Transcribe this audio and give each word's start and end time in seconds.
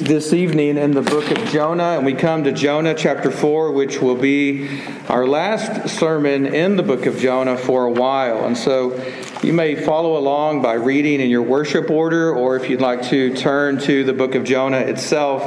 this 0.00 0.32
evening 0.32 0.76
in 0.76 0.92
the 0.92 1.02
book 1.02 1.30
of 1.30 1.48
Jonah, 1.50 1.96
and 1.96 2.04
we 2.04 2.14
come 2.14 2.44
to 2.44 2.52
Jonah 2.52 2.94
chapter 2.94 3.30
4, 3.30 3.72
which 3.72 4.00
will 4.00 4.16
be 4.16 4.68
our 5.08 5.26
last 5.26 5.88
sermon 5.88 6.46
in 6.46 6.76
the 6.76 6.82
book 6.82 7.06
of 7.06 7.18
Jonah 7.18 7.56
for 7.56 7.84
a 7.84 7.90
while. 7.90 8.44
And 8.44 8.56
so 8.56 9.02
you 9.42 9.52
may 9.52 9.74
follow 9.74 10.16
along 10.16 10.62
by 10.62 10.74
reading 10.74 11.20
in 11.20 11.30
your 11.30 11.42
worship 11.42 11.90
order, 11.90 12.32
or 12.34 12.56
if 12.56 12.68
you'd 12.70 12.80
like 12.80 13.02
to 13.10 13.34
turn 13.36 13.78
to 13.80 14.04
the 14.04 14.12
book 14.12 14.34
of 14.34 14.44
Jonah 14.44 14.80
itself, 14.80 15.42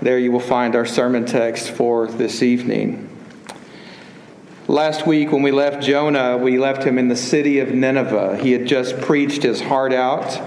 there 0.00 0.18
you 0.18 0.32
will 0.32 0.40
find 0.40 0.76
our 0.76 0.86
sermon 0.86 1.26
text 1.26 1.70
for 1.70 2.06
this 2.06 2.42
evening. 2.42 3.08
Last 4.68 5.06
week, 5.06 5.32
when 5.32 5.42
we 5.42 5.50
left 5.50 5.82
Jonah, 5.82 6.38
we 6.38 6.58
left 6.58 6.84
him 6.84 6.98
in 6.98 7.08
the 7.08 7.16
city 7.16 7.58
of 7.58 7.74
Nineveh. 7.74 8.38
He 8.38 8.52
had 8.52 8.66
just 8.66 9.00
preached 9.00 9.42
his 9.42 9.60
heart 9.60 9.92
out 9.92 10.40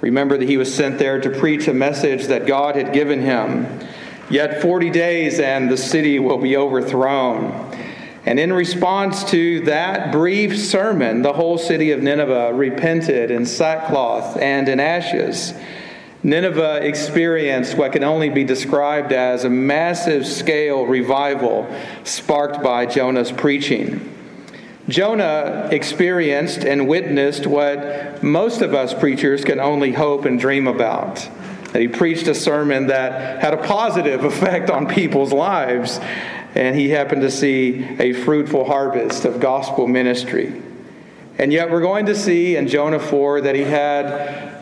Remember 0.00 0.38
that 0.38 0.48
he 0.48 0.56
was 0.56 0.72
sent 0.72 0.98
there 0.98 1.20
to 1.20 1.30
preach 1.30 1.68
a 1.68 1.74
message 1.74 2.26
that 2.26 2.46
God 2.46 2.76
had 2.76 2.92
given 2.92 3.20
him. 3.20 3.66
Yet 4.30 4.62
40 4.62 4.90
days 4.90 5.40
and 5.40 5.70
the 5.70 5.76
city 5.76 6.18
will 6.18 6.38
be 6.38 6.56
overthrown. 6.56 7.76
And 8.26 8.38
in 8.38 8.52
response 8.52 9.24
to 9.30 9.60
that 9.60 10.12
brief 10.12 10.58
sermon, 10.58 11.22
the 11.22 11.32
whole 11.32 11.56
city 11.56 11.92
of 11.92 12.02
Nineveh 12.02 12.52
repented 12.52 13.30
in 13.30 13.46
sackcloth 13.46 14.36
and 14.36 14.68
in 14.68 14.80
ashes. 14.80 15.54
Nineveh 16.22 16.80
experienced 16.82 17.76
what 17.76 17.92
can 17.92 18.04
only 18.04 18.28
be 18.28 18.44
described 18.44 19.12
as 19.12 19.44
a 19.44 19.50
massive 19.50 20.26
scale 20.26 20.84
revival 20.84 21.66
sparked 22.04 22.62
by 22.62 22.86
Jonah's 22.86 23.32
preaching. 23.32 24.17
Jonah 24.88 25.68
experienced 25.70 26.64
and 26.64 26.88
witnessed 26.88 27.46
what 27.46 28.22
most 28.22 28.62
of 28.62 28.72
us 28.72 28.94
preachers 28.94 29.44
can 29.44 29.60
only 29.60 29.92
hope 29.92 30.24
and 30.24 30.40
dream 30.40 30.66
about. 30.66 31.16
That 31.72 31.82
he 31.82 31.88
preached 31.88 32.26
a 32.28 32.34
sermon 32.34 32.86
that 32.86 33.42
had 33.42 33.52
a 33.52 33.58
positive 33.58 34.24
effect 34.32 34.70
on 34.70 34.86
people's 34.86 35.32
lives, 35.32 36.00
and 36.54 36.74
he 36.74 36.88
happened 36.88 37.20
to 37.22 37.30
see 37.30 37.84
a 37.98 38.14
fruitful 38.14 38.64
harvest 38.64 39.26
of 39.26 39.40
gospel 39.40 39.86
ministry. 39.86 40.62
And 41.36 41.52
yet, 41.52 41.70
we're 41.70 41.82
going 41.82 42.06
to 42.06 42.16
see 42.16 42.56
in 42.56 42.66
Jonah 42.66 42.98
4 42.98 43.42
that 43.42 43.54
he 43.54 43.62
had 43.62 44.56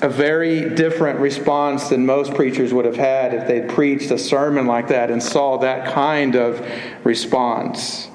a 0.00 0.08
very 0.08 0.70
different 0.70 1.18
response 1.18 1.88
than 1.88 2.06
most 2.06 2.34
preachers 2.34 2.72
would 2.72 2.84
have 2.84 2.96
had 2.96 3.34
if 3.34 3.46
they'd 3.46 3.68
preached 3.68 4.10
a 4.10 4.18
sermon 4.18 4.66
like 4.66 4.88
that 4.88 5.10
and 5.10 5.22
saw 5.22 5.58
that 5.58 5.92
kind 5.92 6.36
of 6.36 6.64
response. 7.04 8.08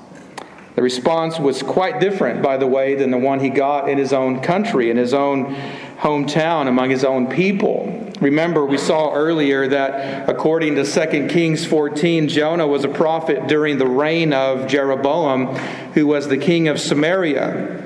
The 0.77 0.83
response 0.83 1.39
was 1.39 1.63
quite 1.63 1.99
different, 1.99 2.43
by 2.43 2.57
the 2.57 2.67
way, 2.67 2.93
than 2.93 3.09
the 3.09 3.17
one 3.17 3.39
he 3.39 3.49
got 3.49 3.89
in 3.89 3.97
his 3.97 4.13
own 4.13 4.41
country, 4.41 4.91
in 4.91 4.97
his 4.97 5.11
own 5.11 5.55
hometown, 5.97 6.67
among 6.67 6.91
his 6.91 7.03
own 7.03 7.25
people. 7.25 8.11
Remember, 8.21 8.63
we 8.63 8.77
saw 8.77 9.11
earlier 9.11 9.67
that 9.69 10.29
according 10.29 10.75
to 10.75 10.83
2 10.85 11.29
Kings 11.29 11.65
14, 11.65 12.27
Jonah 12.27 12.67
was 12.67 12.83
a 12.83 12.89
prophet 12.89 13.47
during 13.47 13.79
the 13.79 13.87
reign 13.87 14.33
of 14.33 14.67
Jeroboam, 14.67 15.47
who 15.95 16.05
was 16.05 16.27
the 16.27 16.37
king 16.37 16.67
of 16.67 16.79
Samaria. 16.79 17.83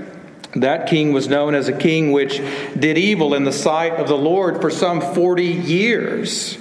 That 0.58 0.90
king 0.90 1.14
was 1.14 1.30
known 1.30 1.56
as 1.56 1.70
a 1.70 1.78
king 1.78 2.12
which 2.12 2.42
did 2.78 2.98
evil 2.98 3.34
in 3.36 3.46
the 3.46 3.54
sight 3.54 3.94
of 3.94 4.10
the 4.10 4.18
Lord 4.18 4.60
for 4.60 4.70
some 4.70 5.00
40 5.00 5.46
years. 5.46 6.58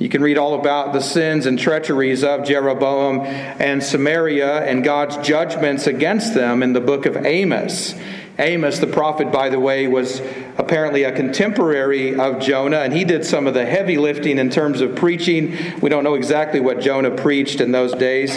You 0.00 0.08
can 0.08 0.22
read 0.22 0.38
all 0.38 0.58
about 0.58 0.94
the 0.94 1.00
sins 1.00 1.44
and 1.44 1.58
treacheries 1.58 2.24
of 2.24 2.46
Jeroboam 2.46 3.20
and 3.20 3.84
Samaria 3.84 4.64
and 4.64 4.82
God's 4.82 5.18
judgments 5.18 5.86
against 5.86 6.32
them 6.32 6.62
in 6.62 6.72
the 6.72 6.80
book 6.80 7.04
of 7.04 7.18
Amos. 7.18 7.94
Amos, 8.40 8.78
the 8.78 8.86
prophet, 8.86 9.30
by 9.30 9.50
the 9.50 9.60
way, 9.60 9.86
was 9.86 10.20
apparently 10.56 11.04
a 11.04 11.12
contemporary 11.12 12.18
of 12.18 12.40
Jonah, 12.40 12.78
and 12.78 12.92
he 12.92 13.04
did 13.04 13.24
some 13.24 13.46
of 13.46 13.52
the 13.52 13.66
heavy 13.66 13.98
lifting 13.98 14.38
in 14.38 14.48
terms 14.48 14.80
of 14.80 14.96
preaching. 14.96 15.56
We 15.80 15.90
don't 15.90 16.04
know 16.04 16.14
exactly 16.14 16.58
what 16.58 16.80
Jonah 16.80 17.10
preached 17.10 17.60
in 17.60 17.70
those 17.70 17.92
days, 17.92 18.34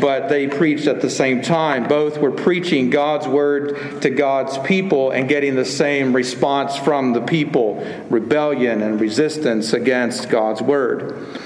but 0.00 0.28
they 0.28 0.48
preached 0.48 0.86
at 0.86 1.02
the 1.02 1.10
same 1.10 1.42
time. 1.42 1.86
Both 1.86 2.18
were 2.18 2.30
preaching 2.30 2.88
God's 2.88 3.28
word 3.28 4.00
to 4.02 4.10
God's 4.10 4.56
people 4.58 5.10
and 5.10 5.28
getting 5.28 5.54
the 5.54 5.66
same 5.66 6.16
response 6.16 6.76
from 6.76 7.12
the 7.12 7.20
people 7.20 7.86
rebellion 8.08 8.82
and 8.82 9.00
resistance 9.00 9.72
against 9.72 10.30
God's 10.30 10.62
word. 10.62 11.38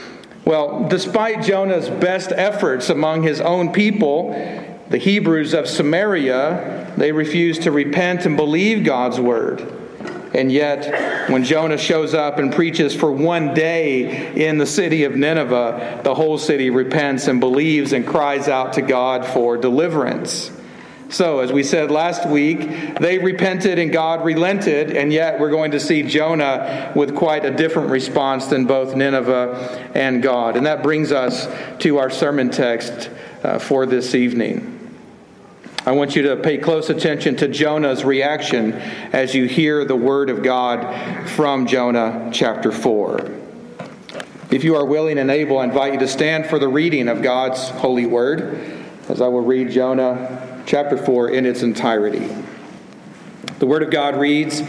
Well, 0.44 0.86
despite 0.88 1.42
Jonah's 1.42 1.90
best 1.90 2.30
efforts 2.30 2.88
among 2.88 3.24
his 3.24 3.40
own 3.40 3.72
people, 3.72 4.32
the 4.88 4.98
Hebrews 4.98 5.52
of 5.52 5.68
Samaria, 5.68 6.92
they 6.96 7.12
refused 7.12 7.62
to 7.62 7.72
repent 7.72 8.24
and 8.24 8.36
believe 8.36 8.84
God's 8.84 9.18
word. 9.18 9.72
And 10.34 10.52
yet, 10.52 11.30
when 11.30 11.44
Jonah 11.44 11.78
shows 11.78 12.12
up 12.12 12.38
and 12.38 12.52
preaches 12.52 12.94
for 12.94 13.10
one 13.10 13.54
day 13.54 14.34
in 14.34 14.58
the 14.58 14.66
city 14.66 15.04
of 15.04 15.16
Nineveh, 15.16 16.02
the 16.04 16.14
whole 16.14 16.36
city 16.36 16.68
repents 16.68 17.26
and 17.26 17.40
believes 17.40 17.92
and 17.92 18.06
cries 18.06 18.46
out 18.46 18.74
to 18.74 18.82
God 18.82 19.24
for 19.24 19.56
deliverance. 19.56 20.52
So, 21.08 21.38
as 21.38 21.52
we 21.52 21.62
said 21.62 21.90
last 21.90 22.28
week, 22.28 22.98
they 22.98 23.18
repented 23.18 23.78
and 23.78 23.92
God 23.92 24.24
relented, 24.24 24.90
and 24.94 25.12
yet 25.12 25.38
we're 25.38 25.50
going 25.50 25.70
to 25.70 25.80
see 25.80 26.02
Jonah 26.02 26.92
with 26.96 27.14
quite 27.14 27.44
a 27.44 27.50
different 27.50 27.90
response 27.90 28.46
than 28.46 28.66
both 28.66 28.96
Nineveh 28.96 29.90
and 29.94 30.22
God. 30.22 30.56
And 30.56 30.66
that 30.66 30.82
brings 30.82 31.12
us 31.12 31.48
to 31.78 31.98
our 31.98 32.10
sermon 32.10 32.50
text 32.50 33.08
uh, 33.44 33.60
for 33.60 33.86
this 33.86 34.14
evening. 34.14 34.75
I 35.86 35.92
want 35.92 36.16
you 36.16 36.22
to 36.22 36.36
pay 36.36 36.58
close 36.58 36.90
attention 36.90 37.36
to 37.36 37.46
Jonah's 37.46 38.04
reaction 38.04 38.72
as 39.12 39.36
you 39.36 39.44
hear 39.44 39.84
the 39.84 39.94
word 39.94 40.30
of 40.30 40.42
God 40.42 41.28
from 41.28 41.68
Jonah 41.68 42.28
chapter 42.32 42.72
4. 42.72 43.30
If 44.50 44.64
you 44.64 44.74
are 44.74 44.84
willing 44.84 45.16
and 45.16 45.30
able, 45.30 45.60
I 45.60 45.64
invite 45.64 45.92
you 45.92 46.00
to 46.00 46.08
stand 46.08 46.46
for 46.46 46.58
the 46.58 46.66
reading 46.66 47.06
of 47.06 47.22
God's 47.22 47.68
holy 47.68 48.04
word 48.04 48.84
as 49.08 49.20
I 49.20 49.28
will 49.28 49.42
read 49.42 49.70
Jonah 49.70 50.60
chapter 50.66 50.96
4 50.96 51.30
in 51.30 51.46
its 51.46 51.62
entirety. 51.62 52.34
The 53.60 53.66
word 53.66 53.84
of 53.84 53.92
God 53.92 54.16
reads, 54.16 54.64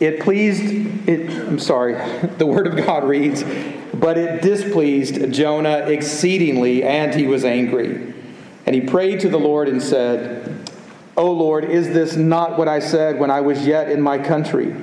It 0.00 0.20
pleased, 0.20 1.06
it, 1.06 1.28
I'm 1.46 1.58
sorry, 1.58 1.92
the 2.38 2.46
word 2.46 2.66
of 2.66 2.74
God 2.86 3.04
reads, 3.04 3.44
But 3.92 4.16
it 4.16 4.40
displeased 4.40 5.30
Jonah 5.30 5.80
exceedingly, 5.80 6.84
and 6.84 7.14
he 7.14 7.26
was 7.26 7.44
angry. 7.44 8.14
And 8.66 8.74
he 8.74 8.80
prayed 8.80 9.20
to 9.20 9.28
the 9.28 9.38
Lord 9.38 9.68
and 9.68 9.80
said, 9.80 10.70
O 11.16 11.30
Lord, 11.30 11.64
is 11.64 11.88
this 11.88 12.16
not 12.16 12.58
what 12.58 12.68
I 12.68 12.80
said 12.80 13.18
when 13.18 13.30
I 13.30 13.40
was 13.40 13.66
yet 13.66 13.90
in 13.90 14.02
my 14.02 14.18
country? 14.18 14.74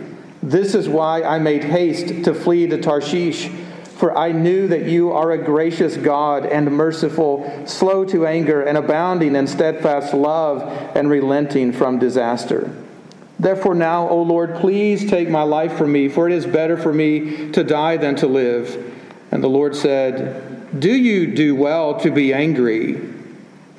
This 0.42 0.74
is 0.74 0.90
why 0.90 1.22
I 1.22 1.38
made 1.38 1.64
haste 1.64 2.24
to 2.24 2.34
flee 2.34 2.66
to 2.68 2.82
Tarshish, 2.82 3.50
for 3.84 4.18
I 4.18 4.32
knew 4.32 4.68
that 4.68 4.86
you 4.86 5.12
are 5.12 5.32
a 5.32 5.38
gracious 5.38 5.96
God 5.96 6.46
and 6.46 6.72
merciful, 6.72 7.64
slow 7.68 8.04
to 8.06 8.26
anger, 8.26 8.62
and 8.64 8.78
abounding 8.78 9.36
in 9.36 9.48
steadfast 9.48 10.14
love, 10.14 10.64
and 10.96 11.10
relenting 11.10 11.72
from 11.72 12.00
disaster. 12.00 12.76
Therefore, 13.40 13.76
now, 13.76 14.10
O 14.10 14.22
Lord, 14.22 14.56
please 14.56 15.10
take 15.10 15.30
my 15.30 15.44
life 15.44 15.78
from 15.78 15.92
me, 15.92 16.10
for 16.10 16.28
it 16.28 16.34
is 16.34 16.46
better 16.46 16.78
for 16.78 16.94
me 16.94 17.52
to 17.52 17.64
die 17.64 17.98
than 17.98 18.16
to 18.18 18.28
live. 18.28 18.94
And 19.32 19.44
the 19.44 19.50
Lord 19.50 19.76
said, 19.76 20.80
Do 20.80 20.94
you 20.94 21.36
do 21.36 21.56
well 21.56 22.00
to 22.00 22.10
be 22.10 22.34
angry? 22.34 23.13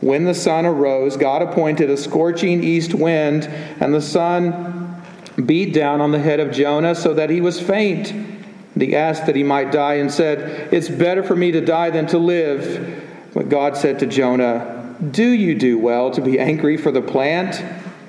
When 0.00 0.24
the 0.24 0.34
sun 0.34 0.66
arose, 0.66 1.16
God 1.16 1.42
appointed 1.42 1.88
a 1.90 1.96
scorching 1.96 2.62
east 2.62 2.94
wind, 2.94 3.44
and 3.80 3.94
the 3.94 4.02
sun 4.02 5.02
beat 5.44 5.72
down 5.72 6.00
on 6.00 6.12
the 6.12 6.18
head 6.18 6.40
of 6.40 6.52
Jonah 6.52 6.94
so 6.94 7.14
that 7.14 7.30
he 7.30 7.40
was 7.40 7.60
faint. 7.60 8.10
And 8.10 8.82
he 8.82 8.94
asked 8.94 9.26
that 9.26 9.36
he 9.36 9.42
might 9.42 9.72
die 9.72 9.94
and 9.94 10.12
said, 10.12 10.72
It's 10.72 10.88
better 10.88 11.22
for 11.22 11.34
me 11.34 11.52
to 11.52 11.60
die 11.60 11.90
than 11.90 12.06
to 12.08 12.18
live. 12.18 13.04
But 13.32 13.48
God 13.48 13.76
said 13.76 13.98
to 14.00 14.06
Jonah, 14.06 14.96
Do 15.10 15.28
you 15.28 15.54
do 15.54 15.78
well 15.78 16.10
to 16.10 16.20
be 16.20 16.38
angry 16.38 16.76
for 16.76 16.90
the 16.90 17.02
plant? 17.02 17.62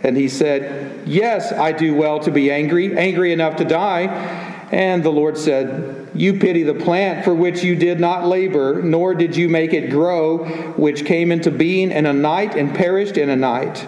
And 0.03 0.15
he 0.17 0.27
said, 0.27 1.07
Yes, 1.07 1.53
I 1.53 1.71
do 1.71 1.95
well 1.95 2.19
to 2.19 2.31
be 2.31 2.51
angry, 2.51 2.97
angry 2.97 3.31
enough 3.31 3.55
to 3.57 3.65
die. 3.65 4.46
And 4.71 5.03
the 5.03 5.11
Lord 5.11 5.37
said, 5.37 6.09
You 6.13 6.39
pity 6.39 6.63
the 6.63 6.73
plant 6.73 7.23
for 7.23 7.33
which 7.33 7.63
you 7.63 7.75
did 7.75 7.99
not 7.99 8.25
labor, 8.25 8.81
nor 8.81 9.13
did 9.15 9.35
you 9.35 9.47
make 9.47 9.73
it 9.73 9.89
grow, 9.89 10.45
which 10.75 11.05
came 11.05 11.31
into 11.31 11.51
being 11.51 11.91
in 11.91 12.05
a 12.05 12.13
night 12.13 12.55
and 12.55 12.75
perished 12.75 13.17
in 13.17 13.29
a 13.29 13.35
night. 13.35 13.87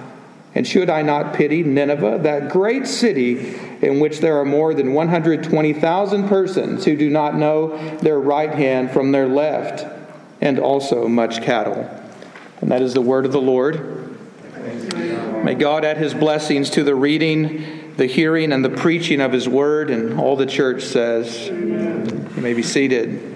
And 0.56 0.66
should 0.66 0.90
I 0.90 1.02
not 1.02 1.34
pity 1.34 1.64
Nineveh, 1.64 2.20
that 2.24 2.50
great 2.50 2.88
city, 2.88 3.56
in 3.82 4.00
which 4.00 4.20
there 4.20 4.40
are 4.40 4.46
more 4.46 4.74
than 4.74 4.94
120,000 4.94 6.28
persons 6.28 6.86
who 6.86 6.96
do 6.98 7.10
not 7.10 7.36
know 7.36 7.78
their 7.98 8.20
right 8.20 8.54
hand 8.54 8.92
from 8.92 9.12
their 9.12 9.28
left, 9.28 9.86
and 10.42 10.60
also 10.60 11.08
much 11.08 11.42
cattle. 11.44 11.90
And 12.62 12.72
that 12.72 12.82
is 12.82 12.94
the 12.94 13.02
word 13.02 13.26
of 13.26 13.32
the 13.32 13.42
Lord. 13.42 14.18
May 15.44 15.56
God 15.56 15.86
add 15.86 15.98
his 15.98 16.14
blessings 16.14 16.70
to 16.72 16.84
the 16.84 16.96
reading, 16.96 17.79
the 18.00 18.08
hearing, 18.08 18.52
and 18.52 18.66
the 18.66 18.70
preaching 18.72 19.22
of 19.22 19.32
his 19.32 19.48
word, 19.48 19.92
and 19.92 20.20
all 20.20 20.36
the 20.36 20.48
church 20.48 20.82
says. 20.82 21.48
You 21.48 22.42
may 22.42 22.54
be 22.54 22.64
seated. 22.64 23.36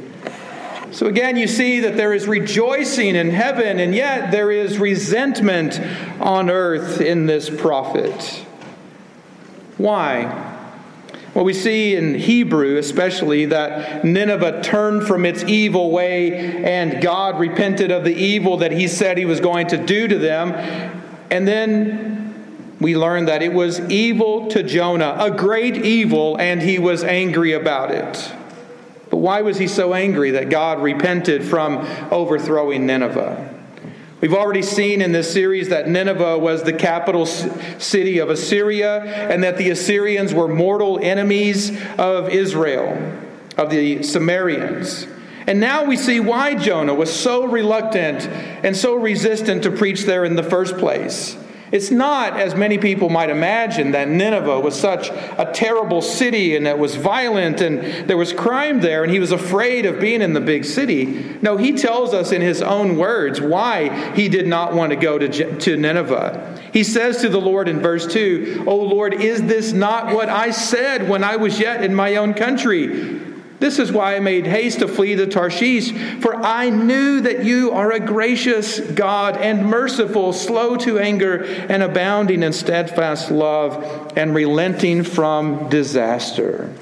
So 0.91 1.07
again, 1.07 1.37
you 1.37 1.47
see 1.47 1.81
that 1.81 1.97
there 1.97 2.13
is 2.13 2.27
rejoicing 2.27 3.15
in 3.15 3.29
heaven, 3.29 3.79
and 3.79 3.93
yet 3.93 4.31
there 4.31 4.51
is 4.51 4.77
resentment 4.77 5.79
on 6.21 6.49
earth 6.49 7.01
in 7.01 7.25
this 7.25 7.49
prophet. 7.49 8.45
Why? 9.77 10.51
Well, 11.33 11.45
we 11.45 11.53
see 11.53 11.95
in 11.95 12.13
Hebrew, 12.13 12.77
especially, 12.77 13.45
that 13.45 14.05
Nineveh 14.05 14.61
turned 14.61 15.07
from 15.07 15.25
its 15.25 15.43
evil 15.45 15.89
way 15.89 16.63
and 16.63 17.01
God 17.01 17.39
repented 17.39 17.89
of 17.89 18.03
the 18.03 18.13
evil 18.13 18.57
that 18.57 18.71
he 18.71 18.87
said 18.87 19.17
he 19.17 19.25
was 19.25 19.39
going 19.39 19.67
to 19.67 19.77
do 19.77 20.07
to 20.07 20.17
them. 20.19 20.51
And 21.31 21.47
then 21.47 22.12
we 22.83 22.97
learn 22.97 23.25
that 23.25 23.41
it 23.41 23.53
was 23.53 23.79
evil 23.89 24.49
to 24.49 24.61
Jonah, 24.61 25.15
a 25.17 25.31
great 25.31 25.77
evil, 25.77 26.37
and 26.37 26.61
he 26.61 26.77
was 26.77 27.03
angry 27.03 27.53
about 27.53 27.91
it. 27.91 28.33
But 29.09 29.17
why 29.17 29.41
was 29.41 29.57
he 29.57 29.67
so 29.67 29.93
angry 29.93 30.31
that 30.31 30.49
God 30.49 30.81
repented 30.81 31.45
from 31.45 31.77
overthrowing 32.11 32.85
Nineveh? 32.85 33.51
We've 34.19 34.33
already 34.33 34.61
seen 34.61 35.01
in 35.01 35.13
this 35.13 35.31
series 35.31 35.69
that 35.69 35.87
Nineveh 35.87 36.37
was 36.39 36.63
the 36.63 36.73
capital 36.73 37.25
city 37.25 38.19
of 38.19 38.29
Assyria 38.29 39.01
and 39.03 39.43
that 39.43 39.57
the 39.57 39.69
Assyrians 39.69 40.33
were 40.33 40.47
mortal 40.47 40.99
enemies 41.01 41.71
of 41.97 42.29
Israel, 42.29 42.97
of 43.57 43.69
the 43.69 44.03
Samaritans. 44.03 45.07
And 45.47 45.59
now 45.59 45.85
we 45.85 45.95
see 45.95 46.19
why 46.19 46.55
Jonah 46.55 46.93
was 46.93 47.13
so 47.13 47.45
reluctant 47.45 48.27
and 48.27 48.75
so 48.75 48.95
resistant 48.95 49.63
to 49.63 49.71
preach 49.71 50.03
there 50.03 50.25
in 50.25 50.35
the 50.35 50.43
first 50.43 50.77
place. 50.77 51.37
It's 51.73 51.89
not, 51.89 52.39
as 52.39 52.53
many 52.53 52.77
people 52.77 53.09
might 53.09 53.31
imagine, 53.31 53.91
that 53.93 54.07
Nineveh 54.07 54.59
was 54.59 54.79
such 54.79 55.09
a 55.09 55.51
terrible 55.55 56.03
city 56.03 56.55
and 56.55 56.67
that 56.67 56.77
was 56.77 56.95
violent 56.95 57.61
and 57.61 58.07
there 58.07 58.15
was 58.15 58.31
crime 58.31 58.79
there 58.79 59.03
and 59.03 59.11
he 59.11 59.19
was 59.19 59.31
afraid 59.31 59.87
of 59.87 59.99
being 59.99 60.21
in 60.21 60.33
the 60.33 60.39
big 60.39 60.65
city. 60.65 61.35
No, 61.41 61.57
he 61.57 61.71
tells 61.71 62.13
us 62.13 62.31
in 62.31 62.41
his 62.41 62.61
own 62.61 62.95
words 62.95 63.41
why 63.41 64.13
he 64.13 64.29
did 64.29 64.45
not 64.45 64.75
want 64.75 64.91
to 64.91 64.95
go 64.95 65.17
to, 65.17 65.57
to 65.57 65.75
Nineveh. 65.75 66.61
He 66.71 66.83
says 66.83 67.21
to 67.21 67.29
the 67.29 67.41
Lord 67.41 67.67
in 67.67 67.79
verse 67.79 68.05
2, 68.05 68.65
O 68.67 68.75
Lord, 68.75 69.15
is 69.15 69.41
this 69.41 69.73
not 69.73 70.13
what 70.13 70.29
I 70.29 70.51
said 70.51 71.09
when 71.09 71.23
I 71.23 71.37
was 71.37 71.59
yet 71.59 71.83
in 71.83 71.95
my 71.95 72.17
own 72.17 72.35
country? 72.35 73.32
This 73.63 73.79
is 73.79 73.93
why 73.93 74.17
I 74.17 74.19
made 74.19 74.45
haste 74.45 74.79
to 74.79 74.89
flee 74.89 75.15
to 75.15 75.25
Tarshish, 75.25 75.93
for 76.19 76.35
I 76.35 76.69
knew 76.69 77.21
that 77.21 77.45
you 77.45 77.71
are 77.71 77.93
a 77.93 77.99
gracious 78.01 78.81
God 78.81 79.37
and 79.37 79.65
merciful, 79.65 80.33
slow 80.33 80.75
to 80.75 80.99
anger, 80.99 81.45
and 81.45 81.81
abounding 81.81 82.43
in 82.43 82.51
steadfast 82.51 83.31
love, 83.31 84.11
and 84.17 84.35
relenting 84.35 85.05
from 85.05 85.69
disaster. 85.69 86.73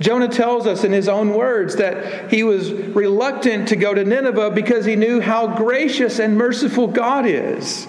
Jonah 0.00 0.28
tells 0.28 0.66
us 0.66 0.82
in 0.82 0.92
his 0.92 1.10
own 1.10 1.34
words 1.34 1.76
that 1.76 2.30
he 2.30 2.42
was 2.42 2.72
reluctant 2.72 3.68
to 3.68 3.76
go 3.76 3.92
to 3.92 4.02
Nineveh 4.02 4.52
because 4.52 4.86
he 4.86 4.96
knew 4.96 5.20
how 5.20 5.58
gracious 5.58 6.18
and 6.18 6.38
merciful 6.38 6.86
God 6.86 7.26
is. 7.26 7.86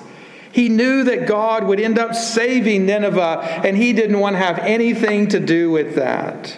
He 0.52 0.70
knew 0.70 1.04
that 1.04 1.28
God 1.28 1.66
would 1.66 1.80
end 1.80 2.00
up 2.00 2.16
saving 2.16 2.86
Nineveh, 2.86 3.62
and 3.64 3.78
he 3.78 3.94
didn't 3.94 4.20
want 4.20 4.36
to 4.36 4.40
have 4.40 4.60
anything 4.60 5.28
to 5.30 5.40
do 5.40 5.70
with 5.72 5.96
that. 5.96 6.58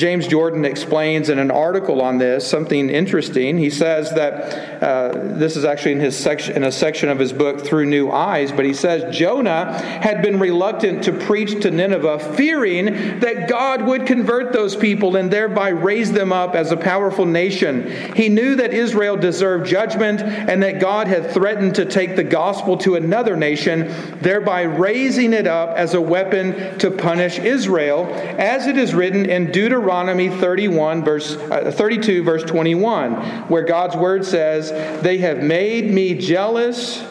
James 0.00 0.26
Jordan 0.26 0.64
explains 0.64 1.28
in 1.28 1.38
an 1.38 1.50
article 1.50 2.00
on 2.00 2.16
this 2.16 2.48
something 2.48 2.88
interesting. 2.88 3.58
He 3.58 3.68
says 3.68 4.10
that 4.14 4.82
uh, 4.82 5.12
this 5.36 5.58
is 5.58 5.66
actually 5.66 5.92
in 5.92 6.00
his 6.00 6.16
section 6.16 6.56
in 6.56 6.64
a 6.64 6.72
section 6.72 7.10
of 7.10 7.18
his 7.18 7.34
book 7.34 7.66
Through 7.66 7.84
New 7.84 8.10
Eyes, 8.10 8.50
but 8.50 8.64
he 8.64 8.72
says 8.72 9.14
Jonah 9.14 9.74
had 9.74 10.22
been 10.22 10.40
reluctant 10.40 11.04
to 11.04 11.12
preach 11.12 11.60
to 11.64 11.70
Nineveh, 11.70 12.18
fearing 12.34 13.20
that 13.20 13.46
God 13.46 13.82
would 13.82 14.06
convert 14.06 14.54
those 14.54 14.74
people 14.74 15.16
and 15.16 15.30
thereby 15.30 15.68
raise 15.68 16.10
them 16.10 16.32
up 16.32 16.54
as 16.54 16.72
a 16.72 16.78
powerful 16.78 17.26
nation. 17.26 17.90
He 18.16 18.30
knew 18.30 18.54
that 18.56 18.72
Israel 18.72 19.18
deserved 19.18 19.66
judgment 19.66 20.22
and 20.22 20.62
that 20.62 20.80
God 20.80 21.08
had 21.08 21.30
threatened 21.30 21.74
to 21.74 21.84
take 21.84 22.16
the 22.16 22.24
gospel 22.24 22.78
to 22.78 22.94
another 22.94 23.36
nation, 23.36 23.92
thereby 24.22 24.62
raising 24.62 25.34
it 25.34 25.46
up 25.46 25.76
as 25.76 25.92
a 25.92 26.00
weapon 26.00 26.78
to 26.78 26.90
punish 26.90 27.38
Israel, 27.38 28.06
as 28.38 28.66
it 28.66 28.78
is 28.78 28.94
written 28.94 29.26
in 29.26 29.52
Deuteronomy 29.52 29.89
Deuteronomy 29.90 30.28
31 30.28 31.02
verse 31.02 31.34
uh, 31.34 31.72
32 31.74 32.22
verse 32.22 32.44
21 32.44 33.12
where 33.48 33.64
God's 33.64 33.96
word 33.96 34.24
says, 34.24 34.70
"They 35.02 35.18
have 35.18 35.42
made 35.42 35.90
me 35.90 36.14
jealous 36.14 37.04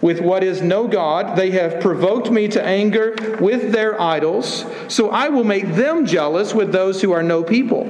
with 0.00 0.22
what 0.22 0.42
is 0.42 0.62
no 0.62 0.88
God. 0.88 1.36
They 1.36 1.50
have 1.50 1.82
provoked 1.82 2.30
me 2.30 2.48
to 2.48 2.64
anger 2.64 3.36
with 3.38 3.72
their 3.72 4.00
idols, 4.00 4.64
so 4.88 5.10
I 5.10 5.28
will 5.28 5.44
make 5.44 5.74
them 5.74 6.06
jealous 6.06 6.54
with 6.54 6.72
those 6.72 7.02
who 7.02 7.12
are 7.12 7.22
no 7.22 7.44
people. 7.44 7.86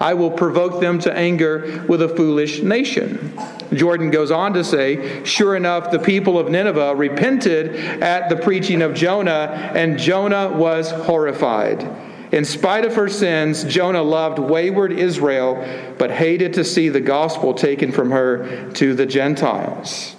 I 0.00 0.14
will 0.14 0.32
provoke 0.32 0.80
them 0.80 0.98
to 1.00 1.16
anger 1.16 1.84
with 1.86 2.02
a 2.02 2.08
foolish 2.08 2.60
nation." 2.60 3.38
Jordan 3.72 4.10
goes 4.10 4.32
on 4.32 4.52
to 4.54 4.64
say, 4.64 5.24
Sure 5.24 5.54
enough, 5.54 5.92
the 5.92 5.98
people 6.00 6.38
of 6.38 6.48
Nineveh 6.48 6.94
repented 6.96 7.74
at 8.02 8.28
the 8.28 8.36
preaching 8.36 8.82
of 8.82 8.94
Jonah, 8.94 9.72
and 9.74 9.96
Jonah 9.98 10.48
was 10.48 10.90
horrified. 10.90 11.88
In 12.34 12.44
spite 12.44 12.84
of 12.84 12.96
her 12.96 13.08
sins, 13.08 13.62
Jonah 13.62 14.02
loved 14.02 14.40
wayward 14.40 14.90
Israel, 14.90 15.54
but 15.98 16.10
hated 16.10 16.54
to 16.54 16.64
see 16.64 16.88
the 16.88 17.00
gospel 17.00 17.54
taken 17.54 17.92
from 17.92 18.10
her 18.10 18.72
to 18.72 18.92
the 18.92 19.06
Gentiles. 19.06 20.16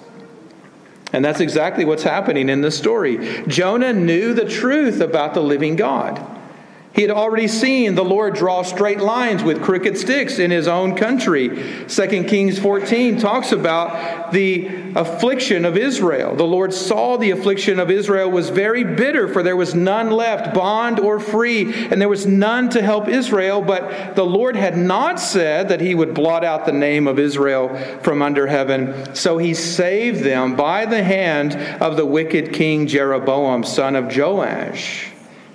And 1.11 1.25
that's 1.25 1.41
exactly 1.41 1.83
what's 1.83 2.03
happening 2.03 2.47
in 2.47 2.61
this 2.61 2.77
story. 2.77 3.43
Jonah 3.47 3.91
knew 3.91 4.33
the 4.33 4.47
truth 4.47 5.01
about 5.01 5.33
the 5.33 5.41
living 5.41 5.75
God. 5.75 6.25
He 6.95 7.01
had 7.01 7.11
already 7.11 7.49
seen 7.49 7.95
the 7.95 8.05
Lord 8.05 8.35
draw 8.35 8.61
straight 8.61 9.01
lines 9.01 9.43
with 9.43 9.61
crooked 9.61 9.97
sticks 9.97 10.39
in 10.39 10.49
his 10.49 10.65
own 10.65 10.95
country. 10.95 11.49
2 11.89 12.23
Kings 12.23 12.57
14 12.57 13.19
talks 13.19 13.51
about 13.51 14.31
the 14.31 14.93
affliction 14.95 15.65
of 15.65 15.75
Israel. 15.75 16.37
The 16.37 16.45
Lord 16.45 16.73
saw 16.73 17.17
the 17.17 17.31
affliction 17.31 17.81
of 17.81 17.91
Israel 17.91 18.31
was 18.31 18.49
very 18.49 18.85
bitter, 18.85 19.27
for 19.27 19.43
there 19.43 19.57
was 19.57 19.75
none 19.75 20.09
left, 20.09 20.53
bond 20.53 21.01
or 21.01 21.19
free, 21.19 21.73
and 21.89 21.99
there 21.99 22.07
was 22.07 22.25
none 22.25 22.69
to 22.69 22.81
help 22.81 23.09
Israel. 23.09 23.61
But 23.61 24.15
the 24.15 24.25
Lord 24.25 24.55
had 24.55 24.77
not 24.77 25.19
said 25.19 25.67
that 25.67 25.81
he 25.81 25.95
would 25.95 26.13
blot 26.13 26.45
out 26.45 26.65
the 26.65 26.71
name 26.71 27.07
of 27.07 27.19
Israel 27.19 27.75
from 28.03 28.21
under 28.21 28.47
heaven. 28.47 29.13
So 29.13 29.37
he 29.37 29.53
saved 29.53 30.23
them 30.23 30.55
by 30.55 30.85
the 30.85 31.03
hand 31.03 31.57
of 31.81 31.97
the 31.97 32.05
wicked 32.05 32.53
king 32.53 32.87
Jeroboam, 32.87 33.65
son 33.65 33.97
of 33.97 34.15
Joash. 34.15 35.11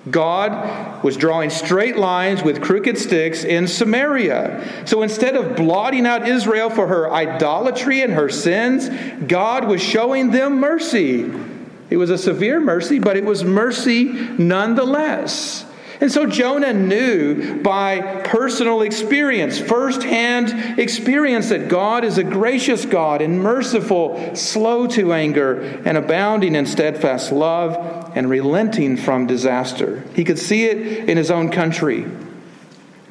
God 0.08 1.04
was 1.04 1.18
drawing 1.18 1.50
straight 1.50 1.96
lines 1.96 2.42
with 2.42 2.62
crooked 2.62 2.96
sticks 2.96 3.44
in 3.44 3.68
Samaria. 3.68 4.84
So 4.86 5.02
instead 5.02 5.36
of 5.36 5.56
blotting 5.56 6.06
out 6.06 6.26
Israel 6.26 6.70
for 6.70 6.86
her 6.86 7.12
idolatry 7.12 8.00
and 8.00 8.14
her 8.14 8.30
sins, 8.30 8.88
God 9.26 9.68
was 9.68 9.82
showing 9.82 10.30
them 10.30 10.58
mercy. 10.58 11.30
It 11.90 11.98
was 11.98 12.08
a 12.08 12.16
severe 12.16 12.60
mercy, 12.60 12.98
but 12.98 13.16
it 13.18 13.24
was 13.24 13.44
mercy 13.44 14.04
nonetheless. 14.38 15.66
And 16.00 16.10
so 16.10 16.24
Jonah 16.24 16.72
knew 16.72 17.60
by 17.60 18.22
personal 18.24 18.80
experience, 18.80 19.58
firsthand 19.58 20.78
experience, 20.78 21.50
that 21.50 21.68
God 21.68 22.04
is 22.04 22.16
a 22.16 22.24
gracious 22.24 22.86
God 22.86 23.20
and 23.20 23.42
merciful, 23.42 24.34
slow 24.34 24.86
to 24.86 25.12
anger, 25.12 25.60
and 25.84 25.98
abounding 25.98 26.54
in 26.54 26.64
steadfast 26.64 27.32
love 27.32 27.99
and 28.14 28.28
relenting 28.28 28.96
from 28.96 29.26
disaster. 29.26 30.04
He 30.14 30.24
could 30.24 30.38
see 30.38 30.66
it 30.66 31.08
in 31.08 31.16
his 31.16 31.30
own 31.30 31.50
country. 31.50 32.06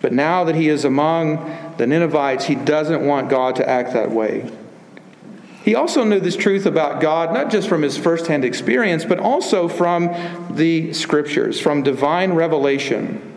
But 0.01 0.13
now 0.13 0.45
that 0.45 0.55
he 0.55 0.69
is 0.69 0.85
among 0.85 1.73
the 1.77 1.85
Ninevites, 1.85 2.45
he 2.45 2.55
doesn't 2.55 3.05
want 3.05 3.29
God 3.29 3.57
to 3.57 3.69
act 3.69 3.93
that 3.93 4.11
way. 4.11 4.49
He 5.63 5.75
also 5.75 6.03
knew 6.03 6.19
this 6.19 6.37
truth 6.37 6.65
about 6.65 7.01
God, 7.01 7.33
not 7.33 7.51
just 7.51 7.67
from 7.67 7.81
his 7.81 7.97
firsthand 7.97 8.45
experience, 8.45 9.05
but 9.05 9.19
also 9.19 9.67
from 9.67 10.15
the 10.55 10.93
scriptures, 10.93 11.59
from 11.59 11.83
divine 11.83 12.33
revelation. 12.33 13.28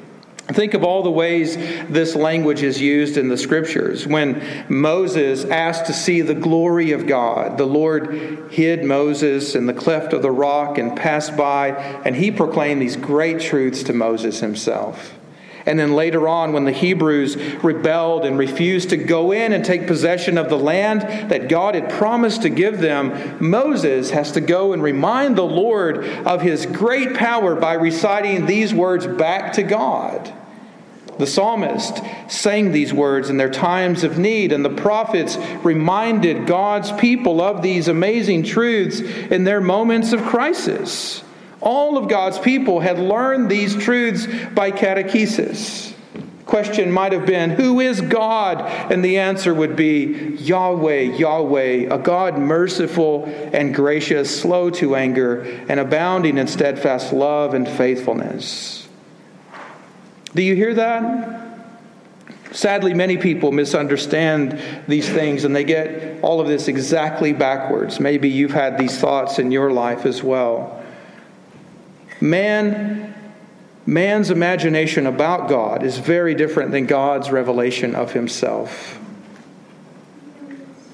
Think 0.49 0.75
of 0.75 0.83
all 0.83 1.03
the 1.03 1.11
ways 1.11 1.57
this 1.89 2.17
language 2.17 2.63
is 2.63 2.81
used 2.81 3.17
in 3.17 3.29
the 3.29 3.39
scriptures. 3.39 4.07
When 4.07 4.43
Moses 4.69 5.45
asked 5.45 5.87
to 5.87 5.93
see 5.93 6.21
the 6.21 6.35
glory 6.35 6.91
of 6.93 7.07
God, 7.07 7.59
the 7.59 7.67
Lord 7.67 8.51
hid 8.51 8.85
Moses 8.85 9.55
in 9.55 9.67
the 9.67 9.73
cleft 9.73 10.13
of 10.13 10.21
the 10.21 10.33
rock 10.33 10.79
and 10.79 10.97
passed 10.97 11.37
by, 11.37 11.71
and 12.05 12.17
he 12.17 12.31
proclaimed 12.31 12.83
these 12.83 12.97
great 12.97 13.41
truths 13.41 13.85
to 13.85 13.93
Moses 13.93 14.41
himself. 14.41 15.15
And 15.65 15.79
then 15.79 15.95
later 15.95 16.29
on, 16.29 16.53
when 16.53 16.65
the 16.65 16.73
Hebrews 16.73 17.37
rebelled 17.63 18.25
and 18.25 18.39
refused 18.39 18.91
to 18.91 18.97
go 18.97 19.33
in 19.33 19.53
and 19.53 19.65
take 19.65 19.87
possession 19.87 20.39
of 20.39 20.49
the 20.49 20.59
land 20.59 21.31
that 21.31 21.49
God 21.49 21.75
had 21.75 21.91
promised 21.91 22.43
to 22.43 22.49
give 22.49 22.79
them, 22.79 23.37
Moses 23.41 24.11
has 24.11 24.33
to 24.33 24.41
go 24.41 24.73
and 24.73 24.83
remind 24.83 25.37
the 25.37 25.43
Lord 25.43 26.05
of 26.05 26.43
his 26.43 26.67
great 26.67 27.15
power 27.15 27.55
by 27.55 27.75
reciting 27.75 28.47
these 28.47 28.75
words 28.75 29.07
back 29.07 29.53
to 29.55 29.63
God. 29.63 30.33
The 31.19 31.27
psalmist 31.27 32.01
sang 32.29 32.73
these 32.73 32.93
words 32.93 33.29
in 33.31 33.37
their 33.37 33.51
times 33.51 34.03
of 34.03 34.19
need, 34.19 34.51
and 34.51 34.65
the 34.65 34.71
prophets 34.71 35.37
reminded 35.63 36.47
God's 36.47 36.91
people 36.93 37.41
of 37.41 37.63
these 37.63 37.87
amazing 37.87 38.45
truths 38.45 39.01
in 39.01 39.45
their 39.45 39.61
moments 39.61 40.13
of 40.13 40.23
crisis. 40.23 41.23
All 41.63 41.97
of 41.97 42.09
God's 42.09 42.41
people 42.41 42.81
had 42.81 42.99
learned 42.99 43.49
these 43.49 43.77
truths 43.77 44.27
by 44.53 44.73
catechesis. 44.73 45.95
Question 46.45 46.91
might 46.91 47.13
have 47.13 47.25
been, 47.25 47.51
Who 47.51 47.79
is 47.79 48.01
God? 48.01 48.61
And 48.93 49.05
the 49.05 49.21
answer 49.21 49.55
would 49.55 49.77
be, 49.77 50.35
Yahweh, 50.39 51.01
Yahweh, 51.17 51.87
a 51.89 51.99
God 51.99 52.37
merciful 52.37 53.25
and 53.53 53.73
gracious, 53.73 54.41
slow 54.41 54.71
to 54.71 54.97
anger, 54.97 55.43
and 55.69 55.79
abounding 55.79 56.37
in 56.39 56.49
steadfast 56.49 57.13
love 57.13 57.55
and 57.55 57.69
faithfulness. 57.69 58.89
Do 60.35 60.43
you 60.43 60.57
hear 60.57 60.75
that? 60.75 61.43
Sadly, 62.51 62.93
many 62.93 63.17
people 63.17 63.53
misunderstand 63.53 64.61
these 64.87 65.09
things 65.09 65.45
and 65.45 65.55
they 65.57 65.65
get 65.65 66.23
all 66.23 66.41
of 66.41 66.49
this 66.49 66.69
exactly 66.69 67.33
backwards. 67.33 67.99
Maybe 67.99 68.29
you've 68.29 68.53
had 68.53 68.77
these 68.77 68.99
thoughts 68.99 69.39
in 69.39 69.53
your 69.53 69.71
life 69.73 70.05
as 70.05 70.23
well. 70.23 70.82
Man, 72.23 73.17
man's 73.85 74.31
imagination 74.31 75.09
about 75.09 75.49
God 75.49 75.83
is 75.83 75.99
very 75.99 76.37
different 76.37 76.71
than 76.71 76.87
God's 76.87 77.33
revelation 77.33 77.97
of 77.97 78.13
himself. 78.13 79.01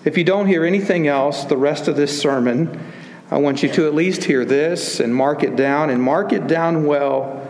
If 0.07 0.17
you 0.17 0.25
don't 0.25 0.47
hear 0.47 0.65
anything 0.65 1.07
else 1.07 1.45
the 1.45 1.59
rest 1.59 1.87
of 1.87 1.97
this 1.97 2.19
sermon, 2.19 2.81
I 3.31 3.37
want 3.37 3.63
you 3.63 3.69
to 3.75 3.87
at 3.87 3.95
least 3.95 4.25
hear 4.25 4.47
this 4.47 5.01
and 5.01 5.15
mark 5.15 5.43
it 5.43 5.55
down 5.55 5.91
and 5.91 6.03
mark 6.03 6.33
it 6.33 6.47
down 6.47 6.87
well 6.87 7.47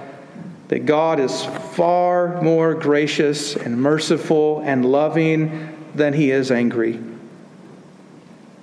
that 0.67 0.85
God 0.85 1.21
is 1.21 1.45
far 1.45 2.43
more 2.43 2.75
gracious 2.75 3.55
and 3.55 3.81
merciful 3.81 4.59
and 4.59 4.85
loving 4.85 5.87
than 5.95 6.15
he 6.15 6.33
is 6.33 6.51
angry. 6.51 6.99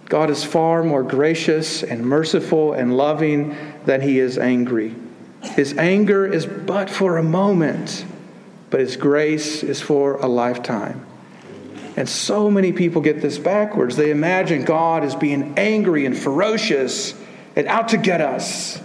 God 0.10 0.30
is 0.30 0.44
far 0.44 0.84
more 0.84 1.04
gracious 1.04 1.84
and 1.84 2.06
merciful 2.06 2.74
and 2.74 2.98
loving 2.98 3.56
than 3.86 4.02
he 4.02 4.20
is 4.20 4.38
angry. 4.38 4.94
His 5.54 5.78
anger 5.78 6.26
is 6.26 6.46
but 6.46 6.90
for 6.90 7.18
a 7.18 7.24
moment, 7.24 8.06
but 8.70 8.80
His 8.80 8.98
grace 8.98 9.64
is 9.64 9.82
for 9.82 10.16
a 10.16 10.28
lifetime. 10.28 11.06
And 11.98 12.10
so 12.10 12.52
many 12.52 12.74
people 12.74 13.02
get 13.02 13.22
this 13.22 13.38
backwards. 13.38 13.96
They 13.96 14.12
imagine 14.12 14.66
God 14.66 15.04
as 15.04 15.16
being 15.16 15.58
angry 15.58 16.06
and 16.06 16.18
ferocious 16.18 17.14
and 17.56 17.68
out 17.68 17.90
to 17.90 17.98
get 17.98 18.20
us. 18.20 18.82